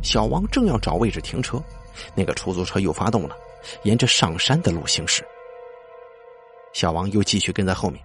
[0.01, 1.61] 小王正要找位置停车。
[2.15, 3.35] 那个出租车又发动了，
[3.83, 5.23] 沿着上山的路行驶。
[6.73, 8.01] 小王又继续跟在后面。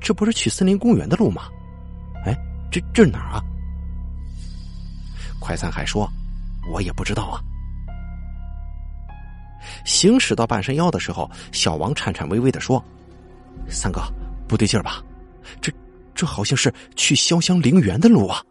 [0.00, 1.48] 这不是去森林公园的路吗？
[2.26, 2.36] 哎，
[2.70, 3.42] 这这是哪儿啊？
[5.40, 6.06] 快三海说
[6.70, 7.40] ：“我也不知道啊。”
[9.84, 12.82] 行驶到半山腰的时候，小王颤颤巍巍的说
[13.68, 14.02] ：“三哥，
[14.46, 15.02] 不对劲吧？
[15.60, 15.72] 这
[16.14, 18.44] 这好像是去潇湘陵园的路啊！”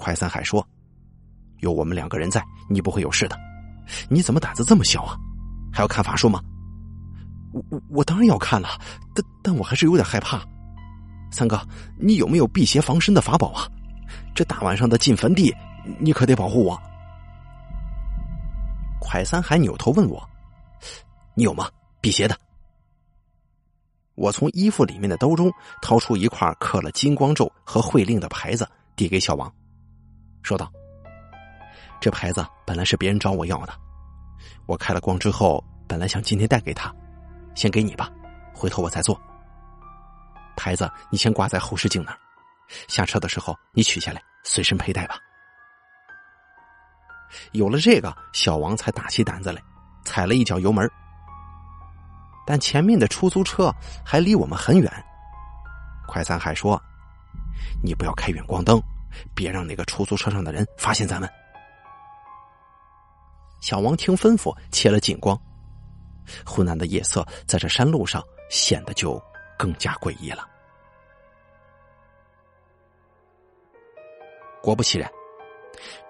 [0.00, 0.66] 快三海说。
[1.58, 3.38] 有我们两个人在，你不会有事的。
[4.08, 5.14] 你怎么胆子这么小啊？
[5.70, 6.40] 还要看法术吗？
[7.52, 8.80] 我我我当然要看了，
[9.14, 10.42] 但但我还是有点害怕。
[11.30, 11.60] 三哥，
[11.98, 13.68] 你有没有辟邪防身的法宝啊？
[14.34, 15.54] 这大晚上的进坟地，
[15.98, 16.80] 你可得保护我。
[18.98, 20.26] 快三海扭头问我
[21.36, 21.68] ：“你有吗？
[22.00, 22.34] 辟邪的？”
[24.16, 29.52] 我从衣服里面的兜中掏出一块刻了金光咒和会令的牌子，递给小王，
[30.42, 30.70] 说道。
[32.00, 33.72] 这牌子本来是别人找我要的，
[34.66, 36.94] 我开了光之后，本来想今天带给他，
[37.54, 38.10] 先给你吧，
[38.54, 39.20] 回头我再做。
[40.56, 42.18] 牌子你先挂在后视镜那儿，
[42.88, 45.18] 下车的时候你取下来随身佩戴吧。
[47.52, 49.62] 有了这个，小王才打起胆子来，
[50.04, 50.90] 踩了一脚油门。
[52.46, 53.72] 但前面的出租车
[54.04, 54.90] 还离我们很远，
[56.08, 56.80] 快三海说
[57.84, 58.82] ：“你不要开远光灯，
[59.34, 61.28] 别让那个出租车上的人发现咱们。”
[63.60, 65.38] 小王听吩咐，切了近光。
[66.46, 69.20] 昏暗的夜色在这山路上显得就
[69.58, 70.48] 更加诡异了。
[74.62, 75.10] 果不其然，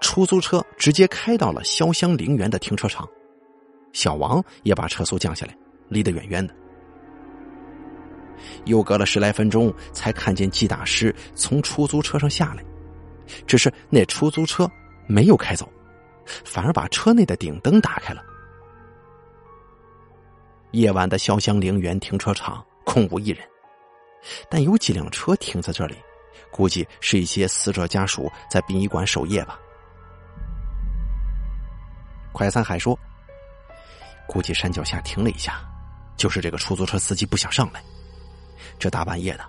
[0.00, 3.08] 出租车直接开到了潇湘陵园的停车场。
[3.92, 5.56] 小王也把车速降下来，
[5.88, 6.54] 离得远远的。
[8.66, 12.64] 又隔了十来分钟，才看见季大师从出租车上下来，
[13.46, 14.70] 只是那出租车
[15.06, 15.70] 没有开走。
[16.44, 18.22] 反而把车内的顶灯打开了。
[20.70, 23.44] 夜晚的潇湘陵园停车场空无一人，
[24.48, 25.96] 但有几辆车停在这里，
[26.52, 29.58] 估计是一些死者家属在殡仪馆守夜吧。
[32.32, 32.96] 快三海说
[34.28, 35.60] ：“估计山脚下停了一下，
[36.16, 37.82] 就是这个出租车司机不想上来。
[38.78, 39.44] 这大半夜的，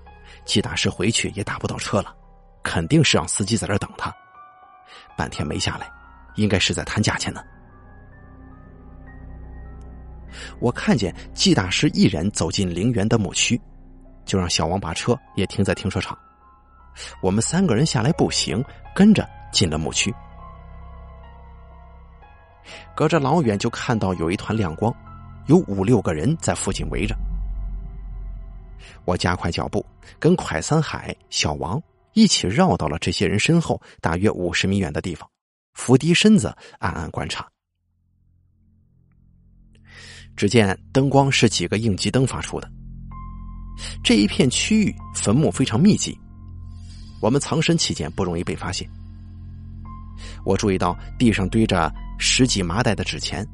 [0.45, 2.15] 季大师回去也打不到车了，
[2.63, 4.13] 肯定是让司机在这等他，
[5.17, 5.91] 半天没下来。”
[6.35, 7.43] 应该是在谈价钱呢。
[10.59, 13.59] 我看见季大师一人走进陵园的墓区，
[14.23, 16.17] 就让小王把车也停在停车场。
[17.21, 18.63] 我们三个人下来步行，
[18.95, 20.13] 跟着进了墓区。
[22.95, 24.95] 隔着老远就看到有一团亮光，
[25.47, 27.13] 有五六个人在附近围着。
[29.03, 29.85] 我加快脚步，
[30.17, 31.81] 跟蒯三海、小王
[32.13, 35.29] 一起绕到了这些人身后，大约五十米远的地方。
[35.73, 37.47] 伏低身子，暗暗观察。
[40.35, 42.69] 只见灯光是几个应急灯发出的。
[44.03, 46.17] 这一片区域坟墓非常密集，
[47.21, 48.89] 我们藏身期间不容易被发现。
[50.43, 53.47] 我注意到地上堆着十几麻袋的纸钱，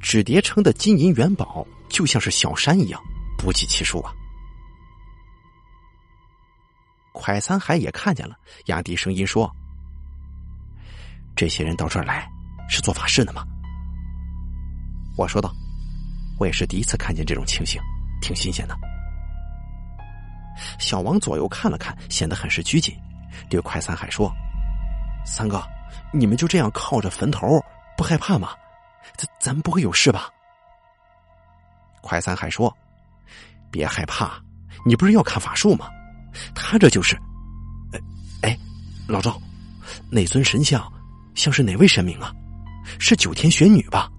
[0.00, 3.00] 纸叠成的金银元宝就像是小山一样，
[3.38, 4.12] 不计其数啊！
[7.16, 9.50] 快三海也看见了，压低声音说。
[11.34, 12.28] 这些人到这儿来
[12.68, 13.42] 是做法事的吗？
[15.16, 15.50] 我说道
[16.38, 17.80] ：“我也是第一次看见这种情形，
[18.20, 18.76] 挺新鲜的。”
[20.78, 22.94] 小王左右看了看，显得很是拘谨，
[23.48, 24.30] 对快三海说
[25.24, 25.62] ：“三哥，
[26.12, 27.58] 你们就这样靠着坟头，
[27.96, 28.50] 不害怕吗？
[29.16, 30.28] 咱咱不会有事吧？”
[32.02, 32.74] 快三海说
[33.72, 34.38] ：“别害怕，
[34.84, 35.88] 你不是要看法术吗？
[36.54, 37.16] 他这就是……
[37.92, 38.00] 哎
[38.42, 38.58] 哎，
[39.06, 39.40] 老赵，
[40.10, 40.82] 那尊神像。”
[41.36, 42.32] 像是哪位神明啊？
[42.98, 44.10] 是九天玄女吧？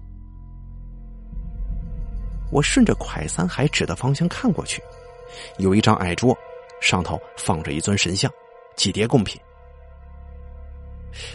[2.52, 4.80] 我顺着快三海指的方向看过去，
[5.58, 6.32] 有一张矮桌，
[6.80, 8.30] 上头放着一尊神像，
[8.76, 9.36] 几叠贡品。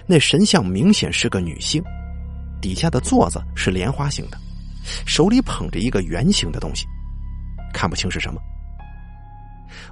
[0.07, 1.83] 那神像明显是个女性，
[2.61, 4.37] 底下的座子是莲花形的，
[5.05, 6.85] 手里捧着一个圆形的东西，
[7.73, 8.41] 看不清是什么。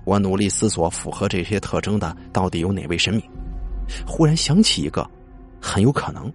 [0.03, 3.23] 我努力思索符合这些特征的到底有哪位神明，
[4.05, 5.09] 忽然想起一个，
[5.61, 6.31] 很有可能。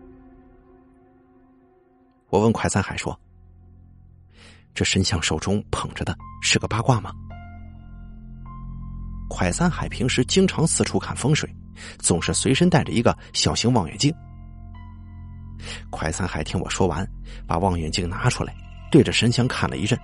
[2.28, 3.18] 我问快餐海说
[4.74, 7.12] ：“这神像手中捧着的是个八卦吗？”
[9.28, 11.48] 快三海平时经常四处看风水，
[11.98, 14.14] 总是随身带着一个小型望远镜。
[15.90, 17.06] 快三海听我说完，
[17.46, 18.54] 把望远镜拿出来，
[18.90, 19.98] 对着神像看了一阵，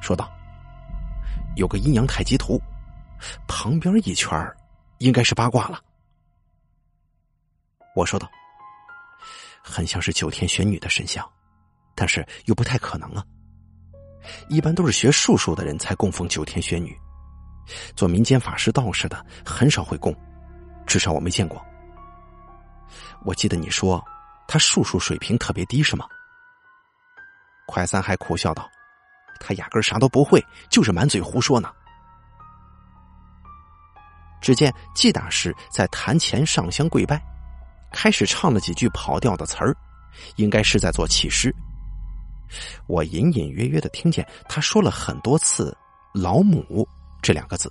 [0.00, 0.30] 说道
[1.58, 2.58] ：“有个阴阳太极图，
[3.46, 4.30] 旁边一圈
[4.98, 5.82] 应该是八卦了。”
[7.94, 8.30] 我说道
[9.62, 11.28] ：“很像是九天玄女的神像，
[11.94, 13.24] 但是又不太可能啊。
[14.48, 16.96] 一般都是学术数的人才供奉九天玄女。”
[17.94, 20.14] 做民间法师、道士的很少会供，
[20.86, 21.62] 至少我没见过。
[23.24, 24.02] 我记得你说
[24.46, 26.06] 他术数水平特别低，是吗？
[27.66, 28.70] 快三还苦笑道
[29.40, 31.72] ：“他压根啥都不会，就是满嘴胡说呢。”
[34.40, 37.20] 只见季大师在坛前上香跪拜，
[37.92, 39.76] 开始唱了几句跑调的词儿，
[40.36, 41.54] 应该是在做起诗。
[42.86, 45.76] 我隐隐约约的听见他说了很多次
[46.14, 46.88] “老母”。
[47.20, 47.70] 这两个字，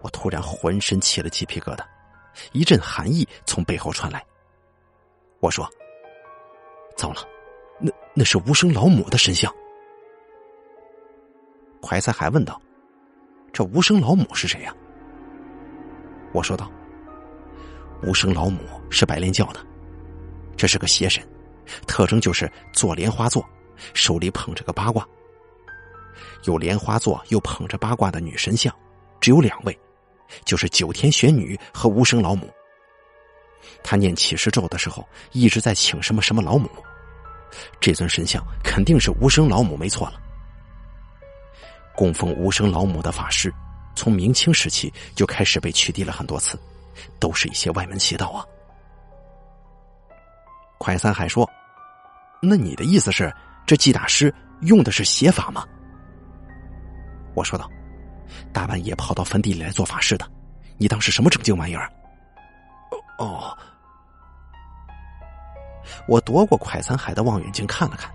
[0.00, 1.84] 我突然浑身起了鸡皮疙瘩，
[2.52, 4.24] 一阵寒意从背后传来。
[5.40, 5.68] 我说
[6.96, 7.20] ：“糟了，
[8.14, 9.52] 那是无声老母的神像。”
[11.84, 12.60] 怀才还问道
[13.52, 14.72] ：“这无声老母是谁呀？”
[16.32, 16.70] 我说道
[18.02, 19.60] ：“无声老母是白莲教的，
[20.56, 21.26] 这是个邪神，
[21.86, 23.44] 特征就是坐莲花座，
[23.94, 25.06] 手里捧着个八卦。”
[26.44, 28.74] 有莲花座又捧着八卦的女神像，
[29.20, 29.78] 只有两位，
[30.44, 32.48] 就是九天玄女和无声老母。
[33.82, 36.68] 他念起誓咒的时候，一直在请什么什么老母。
[37.80, 40.20] 这尊神像肯定是无声老母，没错了。
[41.94, 43.52] 供奉无声老母的法师，
[43.94, 46.58] 从明清时期就开始被取缔了很多次，
[47.18, 48.44] 都是一些歪门邪道啊。
[50.78, 51.48] 快三海说
[52.42, 53.32] ：“那你的意思是，
[53.66, 55.64] 这季大师用的是邪法吗？”
[57.34, 57.70] 我说道
[58.52, 60.28] ：“大半夜跑到坟地里来做法事的，
[60.78, 61.92] 你当是什么正经玩意儿？”
[63.18, 63.56] 哦，
[66.06, 68.12] 我夺过快餐海的望远镜看了看，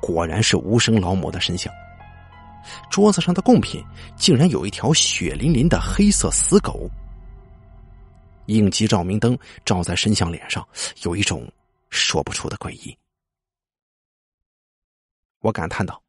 [0.00, 1.72] 果然是无声老母的神像。
[2.90, 3.84] 桌子上的贡品
[4.16, 6.90] 竟然有一条血淋淋的黑色死狗。
[8.46, 10.66] 应急照明灯照在神像脸上，
[11.02, 11.50] 有一种
[11.90, 12.96] 说不出的诡异。
[15.40, 16.00] 我感叹道。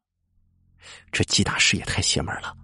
[1.12, 2.56] 这季大师也太邪门了，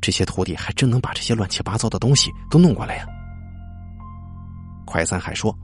[0.00, 3.06] 这些徒弟还真能把这些乱七八糟的东西都弄过来呀！
[4.84, 5.56] 快三海说，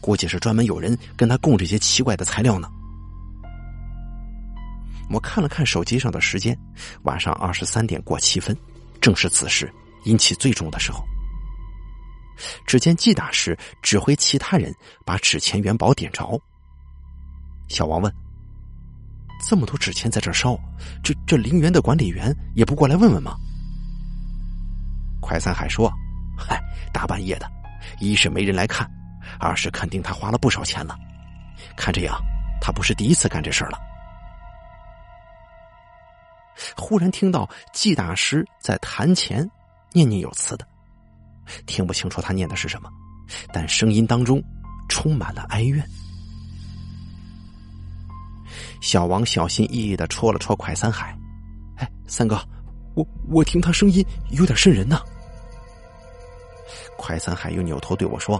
[0.00, 2.68] 估计是专门有人跟他供这些奇怪的材料呢。
[5.10, 6.56] 我看了看手机上的时间，
[7.02, 8.56] 晚上二十三点过七分，
[9.00, 9.72] 正是此时
[10.04, 11.04] 阴气最重的时候。
[12.66, 16.40] 只见季大师指挥其他人把纸钱元宝点着。
[17.68, 18.12] 小王问。
[19.48, 20.54] 这么多纸钱在这烧，
[21.02, 23.34] 这这陵园的管理员也不过来问问吗？
[25.18, 25.90] 快三海说
[26.36, 27.50] ：“嗨，大半夜的，
[28.00, 28.86] 一是没人来看，
[29.40, 30.96] 二是肯定他花了不少钱了。
[31.76, 32.16] 看这样，
[32.60, 33.78] 他不是第一次干这事儿了。”
[36.76, 39.48] 忽然听到季大师在坛前
[39.92, 40.66] 念念有词的，
[41.64, 42.90] 听不清楚他念的是什么，
[43.50, 44.42] 但声音当中
[44.88, 45.82] 充满了哀怨。
[48.82, 51.16] 小王小心翼翼的戳了戳快三海，
[51.76, 52.38] 哎，三哥，
[52.94, 55.00] 我我听他声音有点瘆人呢。
[56.98, 58.38] 快三海又扭头对我说：“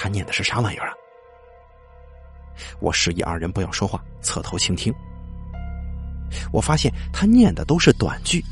[0.00, 0.94] 他念的是啥玩意儿啊？”
[2.80, 4.92] 我示意二人不要说话，侧头倾听。
[6.50, 8.42] 我发现他念的都是短句，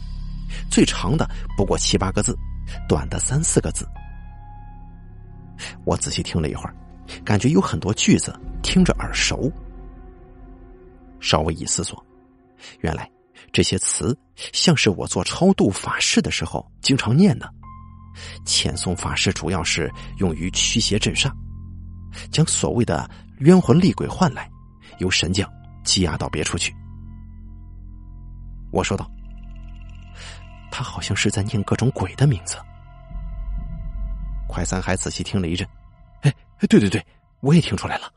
[0.70, 1.26] 最长的
[1.56, 2.36] 不过七八个字，
[2.86, 3.88] 短的三四个字。
[5.84, 6.74] 我仔细听了一会儿，
[7.24, 9.50] 感觉有很多句子听着耳熟。
[11.20, 12.04] 稍微一思索，
[12.80, 13.10] 原来
[13.52, 14.16] 这些词
[14.52, 17.50] 像是我做超度法事的时候经常念的。
[18.44, 21.30] 遣送法师主要是用于驱邪镇煞，
[22.30, 23.08] 将所谓的
[23.38, 24.50] 冤魂厉鬼唤来，
[24.98, 25.48] 由神将
[25.84, 26.74] 羁押到别处去。
[28.70, 29.10] 我说道
[30.70, 32.56] ：“他好像是在念各种鬼的名字。”
[34.48, 35.66] 快三还仔细听了一阵，
[36.22, 36.34] 哎，
[36.68, 37.04] 对对对，
[37.40, 38.12] 我也听出来了，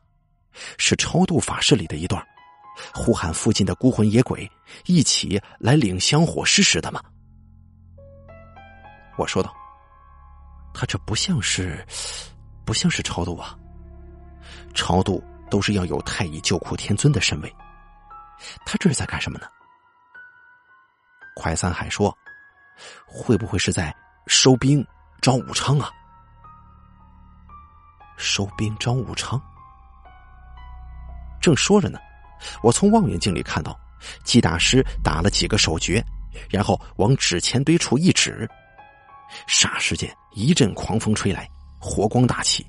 [0.77, 2.25] 是超度法事里的一段。
[2.93, 4.49] 呼喊附近的孤魂野鬼
[4.85, 7.01] 一起来领香火施食的嘛？
[9.17, 9.53] 我说道
[10.73, 11.85] ：“他这不像是，
[12.65, 13.57] 不像是超度啊。
[14.73, 17.55] 超度都是要有太乙救苦天尊的身位，
[18.65, 19.47] 他这是在干什么呢？”
[21.35, 22.15] 快三海说
[23.05, 23.95] ：“会不会是在
[24.27, 24.85] 收兵
[25.21, 25.91] 招武昌啊？
[28.17, 29.41] 收兵招武昌？”
[31.41, 31.99] 正说着呢，
[32.61, 33.77] 我从望远镜里看到，
[34.23, 36.03] 季大师打了几个手诀，
[36.49, 38.47] 然后往纸钱堆处一指，
[39.47, 42.65] 霎时间一阵狂风吹来，火光大起，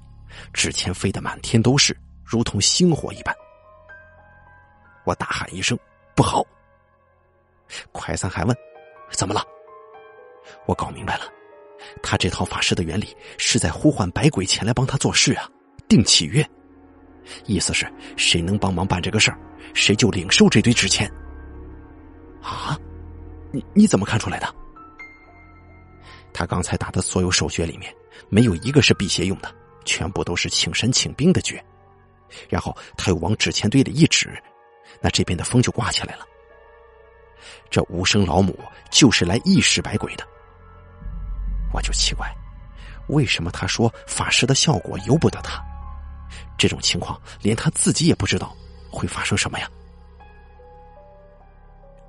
[0.53, 3.35] 纸钱飞得满天都是，如同星火一般。
[5.05, 5.79] 我大喊一声
[6.15, 6.45] ：“不好！”
[7.91, 8.57] 快三还问
[9.11, 9.45] ：“怎么了？”
[10.67, 11.25] 我搞明白了，
[12.03, 15.49] 他这套法师的原理是在呼唤百鬼前来帮他做事啊，
[15.89, 16.49] 定契约。
[17.47, 19.39] 意思是，谁能帮忙办这个事儿，
[19.75, 21.11] 谁就领受这堆纸钱。
[22.43, 22.79] 啊，
[23.53, 24.55] 你你怎么看出来的？
[26.33, 27.95] 他刚才打的所有手诀里面，
[28.29, 29.55] 没有一个是辟邪用的，
[29.85, 31.63] 全部都是请神请兵的诀。
[32.49, 34.43] 然后他又往纸钱堆里一指，
[35.01, 36.27] 那这边的风就刮起来了。
[37.69, 38.59] 这无声老母
[38.91, 40.27] 就是来意识百鬼的。
[41.73, 42.27] 我就奇怪，
[43.09, 45.63] 为什么他说法师的效果由不得他？
[46.57, 48.57] 这种情况，连他自己也不知道
[48.91, 49.69] 会发生什么呀！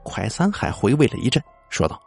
[0.03, 2.01] 快三海回味了一阵，说道：“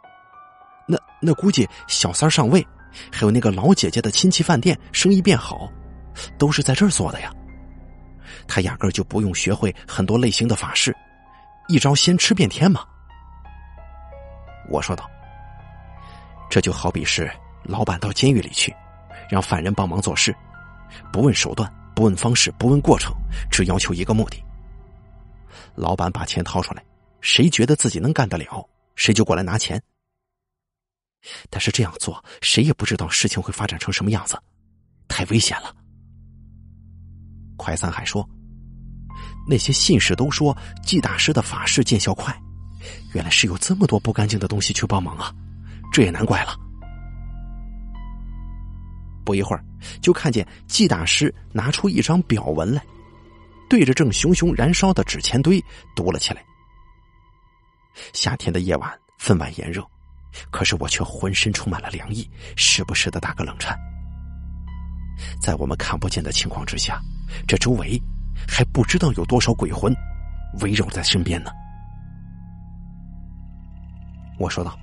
[0.87, 2.65] 那那估计小三上位，
[3.11, 5.71] 还有那个老姐姐的亲戚饭店生意变好，
[6.37, 7.31] 都是在这儿做的呀。
[8.47, 10.95] 他压根就不用学会很多类型的法事，
[11.67, 12.85] 一招先吃遍天嘛。”
[14.69, 15.09] 我说道
[16.49, 17.31] ：“这就好比是
[17.63, 18.73] 老板到监狱里去，
[19.29, 20.35] 让犯人帮忙做事，
[21.11, 23.11] 不问手段。”不问方式，不问过程，
[23.49, 24.37] 只要求一个目的。
[25.73, 26.83] 老板把钱掏出来，
[27.21, 28.63] 谁觉得自己能干得了，
[28.93, 29.81] 谁就过来拿钱。
[31.49, 34.37] 但是这样做，谁也不知道事情会发展成什么样子，
[35.07, 35.75] 太危险了。
[37.57, 38.27] 快三海说
[39.49, 42.35] ：“那些信使都说季大师的法事见效快，
[43.13, 45.33] 原来是有这么多不干净的东西去帮忙啊，
[45.91, 46.55] 这也难怪了。”
[49.25, 49.65] 不一会儿，
[50.01, 52.81] 就看见季大师拿出一张表文来，
[53.69, 55.61] 对着正熊熊燃烧的纸钱堆
[55.95, 56.41] 读了起来。
[58.13, 59.85] 夏天的夜晚分外炎热，
[60.51, 63.77] 可是我却浑身充满了凉意，时不时的打个冷颤。
[65.41, 67.01] 在我们看不见的情况之下，
[67.47, 68.01] 这周围
[68.47, 69.95] 还不知道有多少鬼魂
[70.61, 71.51] 围绕在身边呢。
[74.39, 74.77] 我说道：“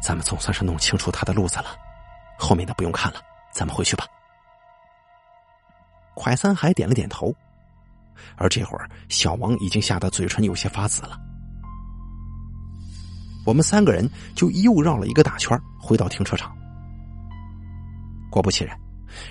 [0.00, 1.76] 咱们总算是弄清楚他的路子了。”
[2.38, 3.20] 后面的不用看了，
[3.52, 4.06] 咱们回去吧。
[6.14, 7.34] 快三海点了点头，
[8.36, 11.18] 而这会儿小王已经吓得嘴唇有些发紫了。
[13.48, 16.54] 我们三个人就又绕了一个大圈，回到停车场。
[18.30, 18.78] 果不其然，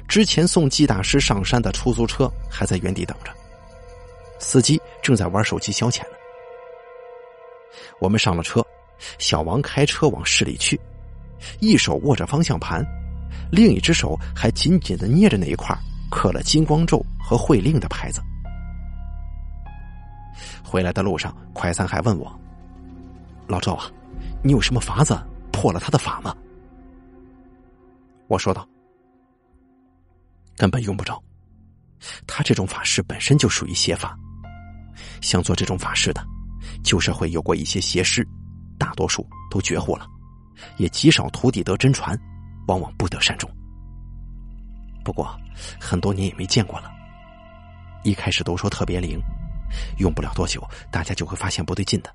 [0.08, 3.32] 之前送季大师上山的出租车还在原地等着，
[4.40, 6.18] 司机正在玩手机消遣呢。
[8.02, 8.66] 我们上了车，
[9.20, 10.80] 小王开车往市里去。
[11.60, 12.84] 一手握着方向盘，
[13.52, 15.78] 另一只手还紧紧的捏着那一块
[16.10, 18.20] 刻了金光咒和会令的牌子。
[20.64, 22.28] 回来的路上，快三还问我
[23.48, 23.86] ：“老赵啊，
[24.44, 25.18] 你有什么法子
[25.52, 26.36] 破了他的法吗？”
[28.28, 28.68] 我说道
[30.58, 31.22] ：“根本用不着，
[32.26, 34.18] 他这种法师本身就属于邪法，
[35.22, 36.26] 想做这种法事的，
[36.84, 38.28] 旧社会有过一些邪师，
[38.78, 40.08] 大多数都绝户了。”
[40.78, 42.20] 也极少徒弟得真传，
[42.68, 43.48] 往往不得善终。
[45.06, 45.40] 不过
[45.80, 46.92] 很多年也没见过了。
[48.04, 49.22] 一开始都说特别灵，
[50.00, 52.12] 用不了多久，大家就会发现不对劲的。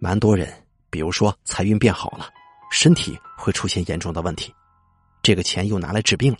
[0.00, 0.52] 蛮多人，
[0.90, 2.28] 比如说财运变好了，
[2.70, 4.54] 身体会出现严重的问题，
[5.22, 6.38] 这个钱又拿来治病了。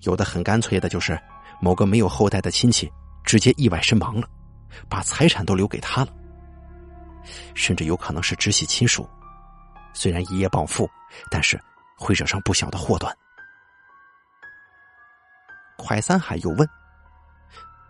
[0.00, 1.18] 有的很干脆的，就是
[1.60, 2.90] 某个没有后代的亲戚
[3.22, 4.28] 直接意外身亡了，
[4.88, 6.08] 把财产都留给他了。
[7.54, 9.08] 甚至有可能是直系亲属，
[9.92, 10.88] 虽然一夜暴富，
[11.30, 11.60] 但是
[11.98, 13.14] 会惹上不小的祸端。
[15.76, 16.66] 快三海又问：“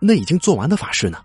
[0.01, 1.23] 那已经做完的法事呢？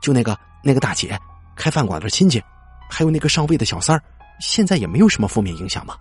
[0.00, 1.18] 就那个那个大姐
[1.56, 2.42] 开饭馆的亲戚，
[2.90, 4.02] 还有那个上位的小三儿，
[4.40, 5.96] 现在也没有什么负面影响吗？”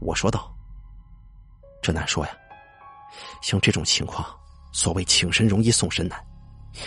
[0.00, 0.52] 我说道
[1.82, 2.32] ：“这难说呀，
[3.40, 4.26] 像这种情况，
[4.72, 6.18] 所谓请神容易送神难。”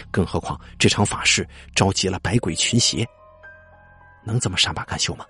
[0.09, 3.07] 更何况这场法事召集了百鬼群邪，
[4.23, 5.23] 能这么善罢甘休吗？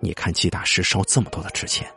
[0.00, 1.88] 你看季大师烧这么多的纸钱，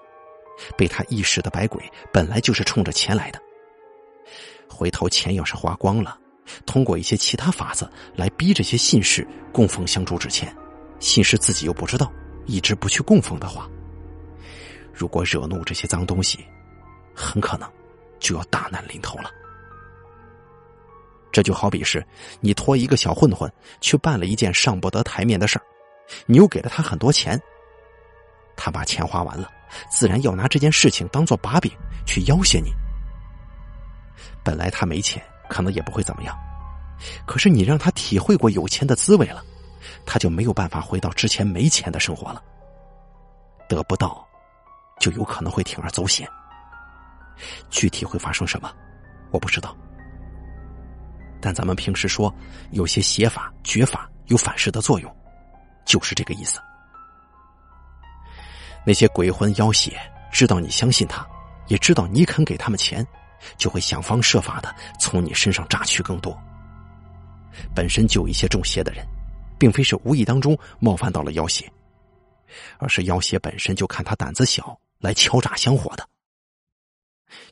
[0.77, 1.83] 被他意识的百鬼
[2.13, 3.41] 本来就是冲着钱来的，
[4.69, 6.15] 回头钱要是花光了，
[6.65, 10.55] 通过一些其他法子来逼这些信士供奉香烛纸钱，
[10.99, 12.11] 信士自己又不知道，
[12.45, 13.69] 一直不去供奉的话，
[14.93, 16.43] 如果惹怒这些脏东西，
[17.13, 17.69] 很可能
[18.19, 19.31] 就要大难临头了。
[21.31, 22.03] 这就好比是
[22.39, 25.63] 你托一个小混混去办了一件上不得台面的事儿，
[26.25, 27.39] 你又给了他很多钱，
[28.57, 29.47] 他把钱花完了，
[29.91, 31.71] 自然要拿这件事情当做把柄
[32.05, 32.71] 去要挟你。
[34.43, 36.37] 本来他没钱，可能也不会怎么样，
[37.25, 39.43] 可是你让他体会过有钱的滋味了，
[40.05, 42.41] 他就没有办法回到之前没钱的生活了。
[43.67, 44.25] 得不到，
[44.99, 46.27] 就有可能会铤而走险。
[47.69, 48.71] 具体会发生什么，
[49.31, 49.75] 我不知道。
[51.41, 52.33] 但咱们平时说
[52.71, 55.15] 有些邪法、绝法有反噬的作用，
[55.85, 56.59] 就是这个意思。
[58.85, 59.99] 那些鬼魂妖邪
[60.31, 61.25] 知道你相信他，
[61.67, 63.05] 也知道你肯给他们钱，
[63.57, 66.37] 就会想方设法的从你身上榨取更多。
[67.75, 69.05] 本身就有一些中邪的人，
[69.57, 71.71] 并非是无意当中冒犯到了妖邪，
[72.77, 76.07] 而是妖邪本身就看他胆子小来敲诈香火的。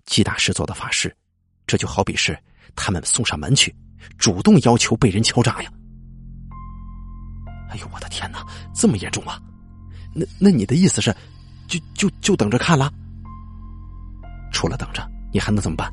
[0.06, 1.16] 季大师做的法事，
[1.66, 2.38] 这就好比是。
[2.76, 3.76] 他们送上门去，
[4.20, 5.72] 主动要求被人敲诈呀！
[7.70, 9.42] 哎呦，我的天哪，这么严重啊？
[10.14, 11.16] 那那你的意思是，
[11.68, 12.92] 就就就等着看了？
[14.52, 15.02] 除了等着，
[15.32, 15.92] 你还能怎么办？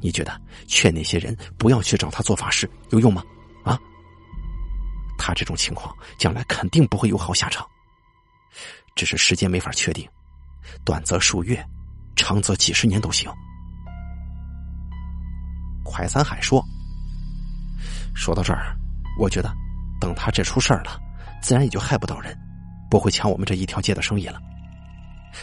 [0.00, 3.22] 你觉得劝那些人不要去找他做法事有用吗？
[3.64, 3.78] 啊？
[5.18, 7.66] 他这种情况将来肯定不会有好下场，
[8.94, 10.08] 只是时间没法确定，
[10.84, 11.62] 短则数月，
[12.16, 13.30] 长则几十年都行。
[15.84, 16.64] 快三海说
[18.14, 18.76] ：“说到这儿，
[19.18, 19.52] 我觉得
[20.00, 20.98] 等他这出事儿了，
[21.42, 22.36] 自然也就害不到人，
[22.90, 24.40] 不会抢我们这一条街的生意了。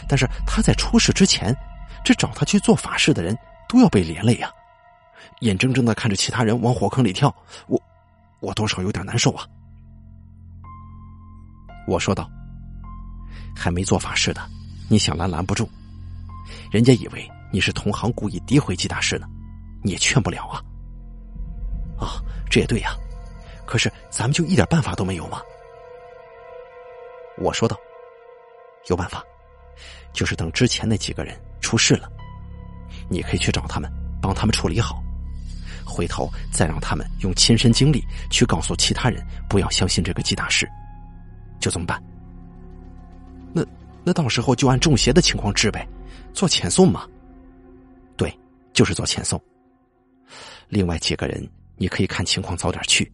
[0.07, 1.55] 但是他在出事之前，
[2.07, 3.37] 这找他去做法事的人
[3.67, 4.49] 都要被连累呀，
[5.41, 7.35] 眼睁睁的看着其他人往火坑里跳，
[7.67, 7.77] 我
[8.39, 9.45] 我多少有点难受啊。”
[11.85, 12.31] 我说道
[13.53, 14.41] ：“还没做法事的，
[14.87, 15.69] 你想拦拦不住，
[16.71, 19.27] 人家以为你是同行故意诋毁季大师呢。”
[19.83, 20.63] 你也劝不了啊！
[21.99, 22.95] 啊，这也对呀。
[23.65, 25.41] 可是咱们就一点办法都没有吗？
[27.37, 27.77] 我说道
[28.87, 29.21] ：“有办法，
[30.13, 32.09] 就是等之前那几个人出事了，
[33.09, 33.91] 你可以去找他们，
[34.21, 35.01] 帮他们处理好，
[35.85, 40.67] 回头再让他们用亲身经历去告诉其他人，不要相信这个季大师，
[41.59, 42.01] 就这么办。
[43.53, 43.65] 那
[44.03, 45.87] 那到时候就按中邪的情况治呗，
[46.33, 47.07] 做遣送嘛。
[48.15, 48.33] 对，
[48.73, 49.41] 就是做遣送。”
[50.69, 53.09] 另外几个人，你可以看情况早点去。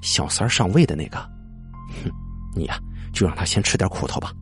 [0.00, 1.18] 小三上位的那个，
[2.02, 2.10] 哼，
[2.54, 2.78] 你呀
[3.12, 4.32] 就让他先吃点苦头吧。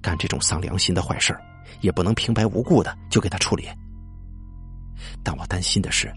[0.00, 1.36] 干这种丧良心的坏事
[1.80, 3.68] 也不能平白无故的就给他处理。
[5.22, 6.12] 但我担心的是，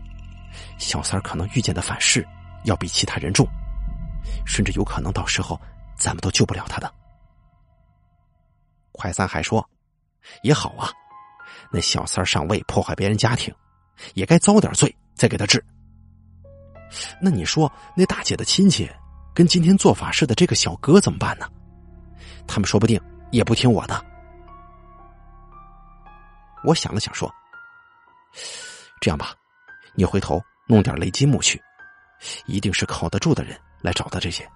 [0.77, 2.25] 小三可能遇见的反噬
[2.63, 3.47] 要比其他人重，
[4.45, 5.59] 甚至有可能到时候
[5.97, 6.93] 咱们都救不了他的。
[8.91, 9.67] 快三还说，
[10.41, 10.89] 也好啊，
[11.71, 13.53] 那小三上位破坏别人家庭。
[14.13, 15.63] 也该遭点罪，再给他治。
[17.21, 18.91] 那你说，那大姐的亲戚
[19.33, 21.49] 跟今天做法事的这个小哥怎么办呢？
[22.45, 22.99] 他们说不定
[23.31, 24.05] 也不听我的。
[26.65, 27.31] 我想了想，说
[28.99, 29.35] ：“这样吧，
[29.93, 31.61] 你回头弄点雷击木去，
[32.45, 34.49] 一定是靠得住的人来找到这些，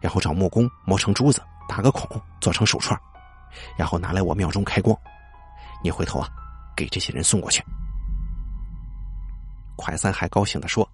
[0.00, 2.98] 然后找木工磨成珠子，打个孔做成手串，
[3.76, 4.96] 然后拿来我庙中开光。
[5.82, 6.28] 你回头啊，
[6.74, 7.62] 给这些人送过去。”
[9.76, 10.88] 快三还高兴的说：“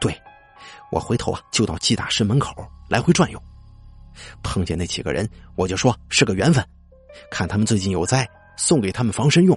[0.00, 0.18] 对，
[0.90, 3.42] 我回头啊就到季大师门口来回转悠，
[4.42, 6.66] 碰见那几个人，我就说是个缘分，
[7.30, 8.26] 看他们最近有灾，
[8.56, 9.56] 送给他们防身用。”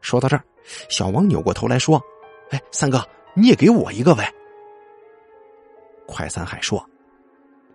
[0.00, 0.44] 说到这儿，
[0.88, 2.00] 小王扭过头来说
[2.50, 3.04] ：“哎，三哥，
[3.34, 4.32] 你也给我一个呗。”
[6.06, 6.82] 快三海说：“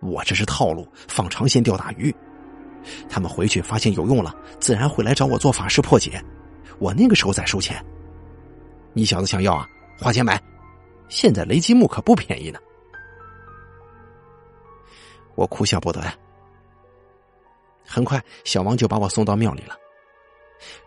[0.00, 2.14] 我这是套路，放长线钓大鱼，
[3.08, 6.20] 他们回去发现有用了，自然会来找我做法事破解，
[6.78, 7.84] 我那个时候再收钱。”
[8.94, 9.68] 你小子想要啊？
[9.98, 10.42] 花钱买，
[11.08, 12.58] 现在雷击木可不便宜呢。
[15.36, 16.16] 我哭笑不得呀。
[17.86, 19.76] 很快，小王就把我送到庙里了，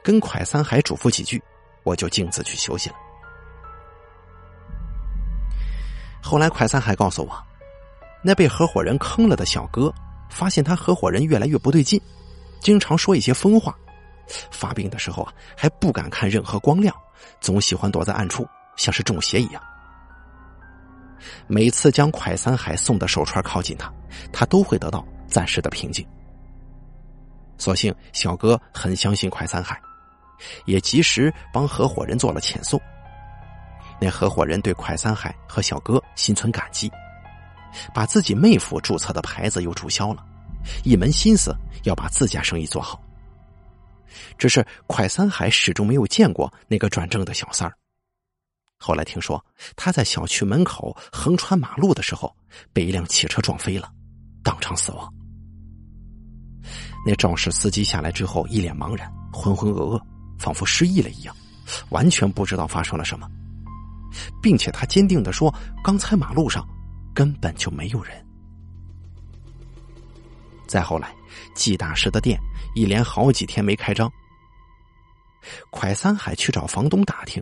[0.04, 1.41] 跟蒯三海嘱咐几句，
[1.84, 2.95] 我就径自去休息了。
[6.22, 7.43] 后来，蒯三海告诉我，
[8.22, 9.93] 那被合伙人坑了的小哥，
[10.30, 12.02] 发现他合伙人越来越不对劲，
[12.60, 13.74] 经常说一些疯话，
[14.52, 16.93] 发病的时候啊，还不敢看任何光亮。
[17.39, 19.62] 总喜欢躲在暗处，像是中邪一样。
[21.48, 23.91] 每次将蒯三海送的手串靠近他，
[24.32, 26.06] 他都会得到暂时的平静。
[27.58, 29.80] 所幸小哥很相信快三海，
[30.66, 32.80] 也及时帮合伙人做了遣送。
[33.99, 36.91] 那合伙人对快三海和小哥心存感激，
[37.93, 40.24] 把自己妹夫注册的牌子又注销了，
[40.84, 43.01] 一门心思要把自家生意做好。
[44.38, 47.74] 只是快三海始终没有见过那个转正的小三儿。
[48.78, 49.43] 后来听说
[49.76, 52.32] 他在小区门口横穿马路的时候
[52.72, 53.89] 被一辆汽车撞飞了，
[54.43, 55.12] 当场死亡。
[57.06, 60.02] 那肇事司机下来之后一脸茫然，浑浑噩噩，
[60.38, 61.36] 仿佛失忆了一样，
[61.89, 63.30] 完全不知道发生了什么，
[64.41, 66.68] 并且他坚定的说：“刚才马路上
[67.14, 68.26] 根本就没有人。”
[70.68, 71.16] 再后来，
[71.56, 72.38] 季大师的店
[72.76, 74.12] 一连好几天没开张。
[75.72, 77.41] 蒯三海去找房东打听，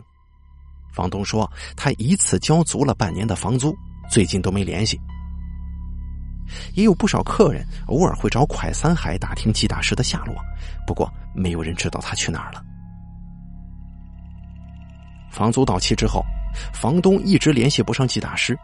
[0.92, 3.76] 房东说他一次交足了半年的房租，
[4.08, 5.00] 最近都没联系。
[6.74, 10.34] 也有不少客人偶尔会找蒯三海打听季大师的下落，
[10.86, 12.62] 不过没有人知道他去哪儿了。
[15.30, 16.22] 房租到期之后，
[16.72, 18.58] 房东一直联系不上季大师，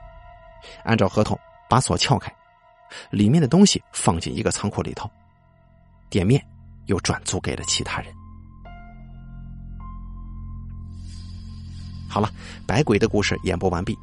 [0.85, 2.33] 按照合同把锁撬开。
[3.11, 5.11] 里面的东西放进一个仓库里头，
[6.11, 6.43] 店面
[6.87, 8.13] 又转租给了其他人。
[12.09, 12.31] 好了，
[12.67, 13.97] 百鬼的故事演播完毕。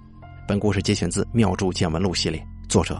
[0.48, 3.00] 本故事节选自《妙著见闻录》系列，作者